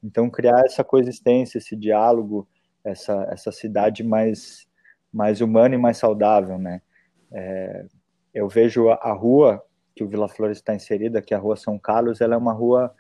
Então 0.03 0.29
criar 0.29 0.63
essa 0.65 0.83
coexistência, 0.83 1.59
esse 1.59 1.77
diálogo, 1.77 2.49
essa 2.83 3.29
essa 3.31 3.53
cidade 3.53 4.03
mais 4.03 4.67
mais 5.13 5.41
humana 5.41 5.77
e 5.77 5.79
mais 5.79 5.99
saudável, 5.99 6.59
né? 6.59 6.83
É, 7.31 7.87
eu 8.35 8.49
vejo 8.49 8.89
a, 8.89 9.13
rua 9.13 9.63
que 9.95 10.03
o 10.03 10.09
Vila 10.09 10.29
Flores 10.29 10.59
está 10.59 10.75
inserida, 10.75 11.21
que 11.21 11.35
é 11.35 11.37
a 11.37 11.41
Rua 11.41 11.57
São 11.57 11.79
Carlos, 11.79 12.21
ela 12.21 12.35
é 12.35 12.39
uma 12.39 12.53
rua 12.53 12.95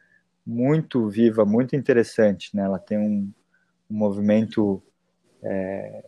muito 0.47 1.09
viva, 1.09 1.45
muito 1.45 1.75
interessante, 1.75 2.55
né? 2.55 2.65
Ela 2.65 2.79
tem 2.79 2.99
um, 2.99 3.33
um 3.91 3.97
movimento 3.97 4.83
é, 5.43 6.05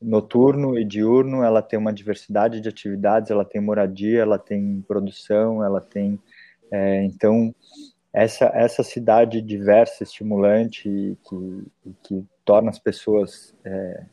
noturno 0.00 0.78
e 0.78 0.84
diurno, 0.84 1.42
ela 1.42 1.60
tem 1.60 1.78
uma 1.78 1.92
diversidade 1.92 2.60
de 2.60 2.68
atividades, 2.68 3.30
ela 3.30 3.44
tem 3.44 3.60
moradia, 3.60 4.20
ela 4.20 4.38
tem 4.38 4.82
produção, 4.86 5.62
ela 5.62 5.80
tem 5.80 6.18
é, 6.70 7.04
então 7.04 7.54
essa 8.12 8.46
essa 8.54 8.82
cidade 8.82 9.40
diversa, 9.42 10.02
estimulante 10.02 11.18
que, 11.28 11.66
que 12.02 12.24
torna 12.44 12.70
as 12.70 12.78
pessoas 12.78 13.54
é, 13.64 14.06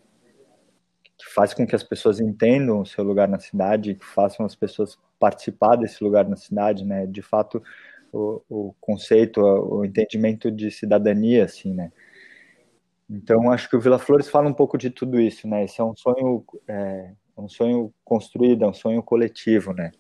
que 1.19 1.25
faz 1.33 1.53
com 1.53 1.67
que 1.67 1.75
as 1.75 1.83
pessoas 1.83 2.19
entendam 2.19 2.79
o 2.79 2.85
seu 2.85 3.03
lugar 3.03 3.27
na 3.27 3.39
cidade, 3.39 3.95
que 3.95 4.05
façam 4.05 4.45
as 4.45 4.55
pessoas 4.55 4.97
participar 5.19 5.75
desse 5.75 6.01
lugar 6.03 6.27
na 6.27 6.37
cidade, 6.37 6.85
né? 6.85 7.05
De 7.05 7.21
fato, 7.21 7.61
o, 8.11 8.41
o 8.49 8.75
conceito, 8.79 9.41
o, 9.41 9.83
entendimento 9.83 10.49
de 10.49 10.71
cidadania, 10.71 11.43
assim, 11.43 11.73
né? 11.73 11.91
Então, 13.09 13.51
acho 13.51 13.69
que 13.69 13.75
o 13.75 13.81
Vila 13.81 13.99
Flores 13.99 14.29
fala 14.29 14.47
um 14.47 14.53
pouco 14.53 14.77
de 14.77 14.89
tudo 14.89 15.19
isso, 15.19 15.47
né? 15.47 15.65
Esse 15.65 15.81
é 15.81 15.83
um 15.83 15.95
sonho, 15.95 16.45
é, 16.67 17.11
um 17.37 17.49
sonho 17.49 17.93
construído, 18.05 18.63
é 18.63 18.67
um 18.67 18.73
sonho 18.73 19.03
coletivo, 19.03 19.73
né? 19.73 19.91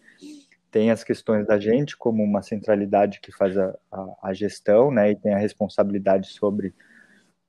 tem 0.71 0.91
as 0.91 1.03
questões 1.03 1.47
da 1.47 1.59
gente 1.59 1.97
como 1.97 2.23
uma 2.23 2.41
centralidade 2.41 3.19
que 3.19 3.31
faz 3.31 3.57
a, 3.57 3.75
a, 3.91 4.17
a, 4.23 4.33
gestão, 4.33 4.91
né, 4.91 5.11
e 5.11 5.15
tem 5.15 5.33
a 5.33 5.37
responsabilidade 5.37 6.29
sobre, 6.29 6.73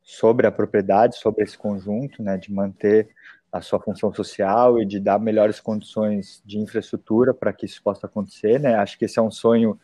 sobre 0.03 0.47
a 0.47 0.53
propriedade, 0.53 1.17
sobre 1.17 1.45
esse 1.45 1.57
conjunto, 1.57 2.23
né, 2.23 2.39
de 2.39 2.53
manter 2.53 3.11
a 3.53 3.61
sua 3.61 3.81
função 3.81 4.13
social 4.15 4.81
e 4.81 4.87
de 4.87 5.01
dar 5.01 5.19
melhores 5.19 5.59
condições 5.61 6.43
de 6.45 6.59
infraestrutura 6.59 7.35
para 7.35 7.53
que 7.53 7.67
isso 7.67 7.83
possa 7.83 8.07
acontecer, 8.07 8.61
né, 8.61 8.75
acho 8.77 8.99
que 8.99 9.05
esse 9.05 9.19
é 9.19 9.23
um 9.23 9.31
sonho 9.31 9.79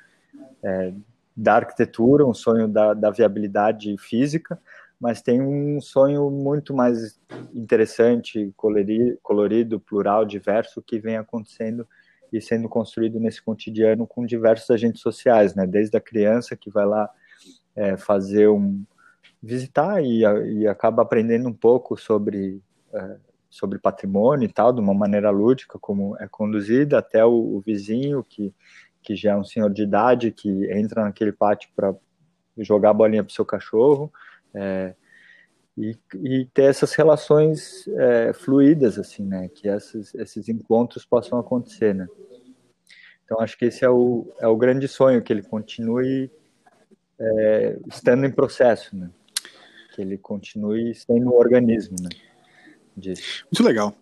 é, 0.62 0.92
da 1.36 1.56
arquitetura, 1.56 2.24
um 2.24 2.34
sonho 2.34 2.68
da, 2.68 2.94
da 2.94 3.10
viabilidade 3.10 3.94
física, 3.98 4.58
mas 4.98 5.20
tem 5.20 5.42
um 5.42 5.80
sonho 5.80 6.30
muito 6.30 6.72
mais 6.72 7.20
interessante, 7.54 8.52
colorido, 8.56 9.18
colorido, 9.22 9.78
plural, 9.78 10.24
diverso, 10.24 10.82
que 10.82 10.98
vem 10.98 11.16
acontecendo 11.16 11.86
e 12.32 12.40
sendo 12.40 12.68
construído 12.68 13.20
nesse 13.20 13.42
cotidiano 13.42 14.06
com 14.06 14.24
diversos 14.24 14.70
agentes 14.70 15.02
sociais, 15.02 15.54
né? 15.54 15.66
Desde 15.66 15.96
a 15.96 16.00
criança 16.00 16.56
que 16.56 16.70
vai 16.70 16.86
lá 16.86 17.10
é, 17.74 17.96
fazer 17.96 18.48
um 18.48 18.82
visitar 19.42 20.02
e, 20.02 20.22
e, 20.22 20.66
acaba 20.66 21.02
aprendendo 21.02 21.48
um 21.48 21.52
pouco 21.52 21.96
sobre 21.96 22.60
é, 22.92 23.16
sobre 23.56 23.78
patrimônio 23.78 24.46
e 24.46 24.52
tal, 24.52 24.72
de 24.72 24.80
uma 24.80 24.94
maneira 24.94 25.30
lúdica, 25.30 25.78
como 25.78 26.16
é 26.18 26.28
conduzida, 26.28 26.98
até 26.98 27.24
o, 27.24 27.32
o 27.32 27.60
vizinho 27.60 28.22
que 28.22 28.54
que 29.06 29.14
já 29.14 29.34
é 29.34 29.36
um 29.36 29.44
senhor 29.44 29.72
de 29.72 29.84
idade 29.84 30.32
que 30.32 30.48
entra 30.72 31.04
naquele 31.04 31.30
pátio 31.30 31.70
para 31.76 31.94
jogar 32.58 32.90
a 32.90 32.94
bolinha 32.94 33.22
para 33.22 33.30
o 33.30 33.34
seu 33.34 33.44
cachorro. 33.44 34.12
É, 34.52 34.96
e, 35.78 35.96
e, 36.16 36.44
ter 36.46 36.64
essas 36.64 36.92
relações 36.92 37.86
é, 37.86 38.32
fluídas, 38.32 38.98
assim, 38.98 39.24
né? 39.24 39.48
Que 39.48 39.68
esses, 39.68 40.12
esses 40.16 40.48
encontros 40.48 41.04
possam 41.04 41.38
acontecer, 41.38 41.94
né? 41.94 42.08
Então, 43.24 43.38
acho 43.40 43.56
que 43.56 43.66
esse 43.66 43.84
é 43.84 43.88
o, 43.88 44.26
é 44.40 44.48
o 44.48 44.56
grande 44.56 44.88
sonho, 44.88 45.22
que 45.22 45.32
ele 45.32 45.42
continue 45.42 46.28
é, 47.16 47.78
estando 47.86 48.26
em 48.26 48.30
processo, 48.32 48.96
né? 48.96 49.08
Que 49.94 50.02
ele 50.02 50.18
continue 50.18 50.92
sendo 50.96 51.30
um 51.30 51.36
organismo, 51.36 51.96
né? 52.02 52.08
Disso. 52.96 53.44
Muito 53.44 53.62
legal. 53.62 53.94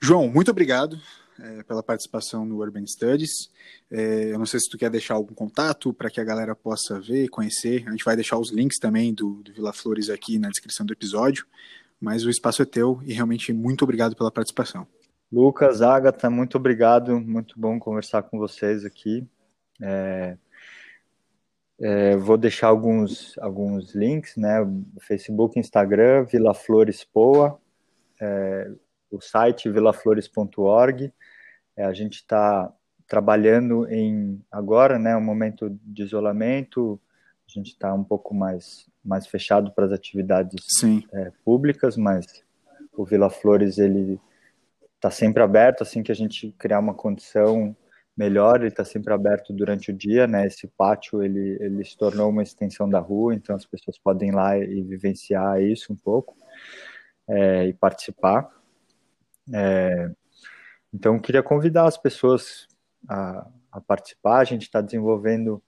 João, 0.00 0.28
muito 0.28 0.50
obrigado 0.50 0.98
é, 1.38 1.62
pela 1.62 1.82
participação 1.82 2.44
no 2.44 2.58
Urban 2.58 2.86
Studies. 2.86 3.50
É, 3.90 4.32
eu 4.32 4.38
não 4.38 4.46
sei 4.46 4.60
se 4.60 4.68
tu 4.68 4.78
quer 4.78 4.90
deixar 4.90 5.14
algum 5.14 5.34
contato 5.34 5.92
para 5.92 6.10
que 6.10 6.20
a 6.20 6.24
galera 6.24 6.54
possa 6.54 7.00
ver, 7.00 7.28
conhecer. 7.28 7.84
A 7.86 7.90
gente 7.90 8.04
vai 8.04 8.14
deixar 8.14 8.38
os 8.38 8.50
links 8.50 8.78
também 8.78 9.12
do, 9.12 9.42
do 9.42 9.52
Vila 9.52 9.72
Flores 9.72 10.08
aqui 10.08 10.38
na 10.38 10.48
descrição 10.48 10.86
do 10.86 10.92
episódio. 10.92 11.46
Mas 12.00 12.24
o 12.24 12.30
espaço 12.30 12.62
é 12.62 12.64
teu 12.64 13.00
e 13.04 13.12
realmente 13.12 13.52
muito 13.52 13.82
obrigado 13.82 14.16
pela 14.16 14.30
participação. 14.30 14.86
Lucas, 15.30 15.82
Agatha, 15.82 16.30
muito 16.30 16.56
obrigado. 16.56 17.20
Muito 17.20 17.58
bom 17.58 17.78
conversar 17.78 18.22
com 18.22 18.38
vocês 18.38 18.84
aqui. 18.84 19.26
É, 19.80 20.36
é, 21.80 22.16
vou 22.16 22.36
deixar 22.36 22.68
alguns, 22.68 23.38
alguns 23.38 23.94
links, 23.94 24.36
né? 24.36 24.58
Facebook, 25.00 25.58
Instagram, 25.58 26.24
Vila 26.24 26.52
Flores 26.52 27.04
Poa, 27.04 27.60
é, 28.20 28.70
o 29.10 29.20
site 29.20 29.68
vilaflores.org 29.68 31.12
é, 31.76 31.84
a 31.84 31.92
gente 31.92 32.16
está 32.16 32.72
trabalhando 33.08 33.90
em 33.90 34.40
agora, 34.50 34.98
né, 34.98 35.16
um 35.16 35.20
momento 35.20 35.68
de 35.82 36.02
isolamento, 36.02 37.00
a 37.48 37.52
gente 37.52 37.72
está 37.72 37.92
um 37.92 38.04
pouco 38.04 38.34
mais 38.34 38.88
mais 39.02 39.26
fechado 39.26 39.72
para 39.72 39.86
as 39.86 39.92
atividades 39.92 40.62
é, 41.12 41.32
públicas, 41.42 41.96
mas 41.96 42.44
o 42.92 43.02
Vila 43.04 43.30
Flores 43.30 43.78
ele 43.78 44.20
está 44.94 45.10
sempre 45.10 45.42
aberto 45.42 45.82
assim 45.82 46.02
que 46.02 46.12
a 46.12 46.14
gente 46.14 46.54
criar 46.58 46.78
uma 46.78 46.92
condição 46.92 47.74
melhor, 48.14 48.60
ele 48.60 48.68
está 48.68 48.84
sempre 48.84 49.14
aberto 49.14 49.54
durante 49.54 49.90
o 49.90 49.96
dia, 49.96 50.26
né? 50.26 50.46
Esse 50.46 50.66
pátio 50.66 51.22
ele 51.22 51.56
ele 51.60 51.82
se 51.82 51.96
tornou 51.96 52.28
uma 52.28 52.42
extensão 52.42 52.88
da 52.88 52.98
rua, 52.98 53.34
então 53.34 53.56
as 53.56 53.64
pessoas 53.64 53.98
podem 53.98 54.28
ir 54.28 54.34
lá 54.34 54.58
e 54.58 54.82
vivenciar 54.82 55.62
isso 55.62 55.92
um 55.92 55.96
pouco 55.96 56.36
é, 57.30 57.66
e 57.66 57.72
participar. 57.72 58.50
É, 59.52 60.10
então, 60.92 61.18
queria 61.18 61.42
convidar 61.42 61.86
as 61.86 61.96
pessoas 61.96 62.66
a, 63.08 63.46
a 63.70 63.80
participar. 63.80 64.38
A 64.38 64.44
gente 64.44 64.62
está 64.62 64.80
desenvolvendo, 64.80 65.62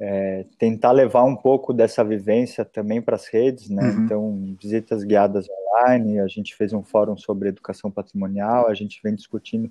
é, 0.00 0.44
tentar 0.58 0.90
levar 0.90 1.24
um 1.24 1.36
pouco 1.36 1.72
dessa 1.72 2.04
vivência 2.04 2.64
também 2.64 3.00
para 3.00 3.14
as 3.14 3.28
redes, 3.28 3.70
né? 3.70 3.82
Uhum. 3.82 4.04
Então, 4.04 4.56
visitas 4.60 5.04
guiadas 5.04 5.46
online. 5.48 6.18
A 6.20 6.26
gente 6.26 6.54
fez 6.56 6.72
um 6.72 6.82
fórum 6.82 7.16
sobre 7.16 7.48
educação 7.48 7.90
patrimonial. 7.90 8.68
A 8.68 8.74
gente 8.74 9.00
vem 9.02 9.14
discutindo 9.14 9.70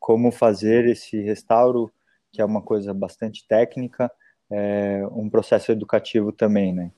como 0.00 0.32
fazer 0.32 0.86
esse 0.86 1.20
restauro, 1.20 1.92
que 2.32 2.42
é 2.42 2.44
uma 2.44 2.60
coisa 2.60 2.92
bastante 2.92 3.46
técnica, 3.46 4.10
é, 4.50 5.06
um 5.12 5.30
processo 5.30 5.70
educativo 5.70 6.32
também, 6.32 6.72
né? 6.72 6.90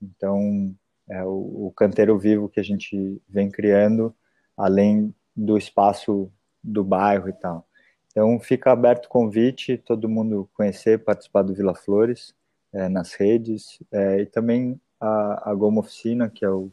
Então, 0.00 0.74
é 1.12 1.22
o, 1.24 1.66
o 1.66 1.72
canteiro 1.76 2.18
vivo 2.18 2.48
que 2.48 2.58
a 2.58 2.62
gente 2.62 3.20
vem 3.28 3.50
criando, 3.50 4.14
além 4.56 5.14
do 5.36 5.58
espaço 5.58 6.32
do 6.64 6.82
bairro 6.82 7.28
e 7.28 7.32
tal. 7.34 7.66
Então 8.10 8.40
fica 8.40 8.72
aberto 8.72 9.06
o 9.06 9.08
convite, 9.10 9.76
todo 9.76 10.08
mundo 10.08 10.48
conhecer, 10.54 11.04
participar 11.04 11.42
do 11.42 11.54
Vila 11.54 11.74
Flores 11.74 12.34
é, 12.72 12.88
nas 12.88 13.12
redes 13.12 13.78
é, 13.92 14.22
e 14.22 14.26
também 14.26 14.80
a, 14.98 15.50
a 15.50 15.54
Goma 15.54 15.80
Oficina, 15.80 16.30
que 16.30 16.44
é 16.44 16.50
o, 16.50 16.70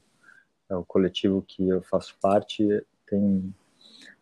é 0.70 0.76
o 0.76 0.86
coletivo 0.86 1.42
que 1.42 1.68
eu 1.68 1.82
faço 1.82 2.16
parte, 2.22 2.66
tem 3.08 3.54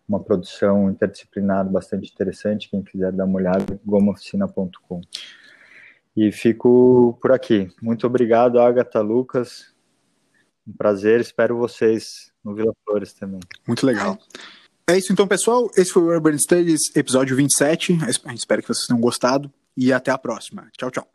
uma 0.09 0.20
produção 0.20 0.89
interdisciplinar 0.89 1.70
bastante 1.70 2.11
interessante, 2.11 2.70
quem 2.70 2.82
quiser 2.82 3.11
dar 3.11 3.26
uma 3.26 3.38
olhada, 3.38 3.80
gomaoficina.com. 3.86 5.01
E 6.15 6.32
fico 6.32 7.18
por 7.22 7.32
aqui. 7.32 7.70
Muito 7.82 8.07
obrigado, 8.07 8.59
Agatha, 8.59 9.01
Lucas. 9.01 9.77
Um 10.68 10.74
prazer, 10.74 11.22
espero 11.22 11.57
vocês 11.57 12.32
no 12.43 12.53
Vila 12.53 12.74
Flores 12.84 13.13
também. 13.13 13.39
Muito 13.65 13.86
legal. 13.86 14.20
É 14.89 14.97
isso 14.97 15.11
então, 15.11 15.28
pessoal. 15.28 15.70
Esse 15.76 15.91
foi 15.91 16.03
o 16.03 16.07
Urban 16.07 16.38
Studies, 16.38 16.95
episódio 16.95 17.36
27. 17.36 17.93
A 18.01 18.11
gente 18.11 18.38
espera 18.38 18.61
que 18.61 18.68
vocês 18.68 18.86
tenham 18.86 18.99
gostado 18.99 19.51
e 19.76 19.93
até 19.93 20.11
a 20.11 20.18
próxima. 20.18 20.68
Tchau, 20.78 20.91
tchau. 20.91 21.07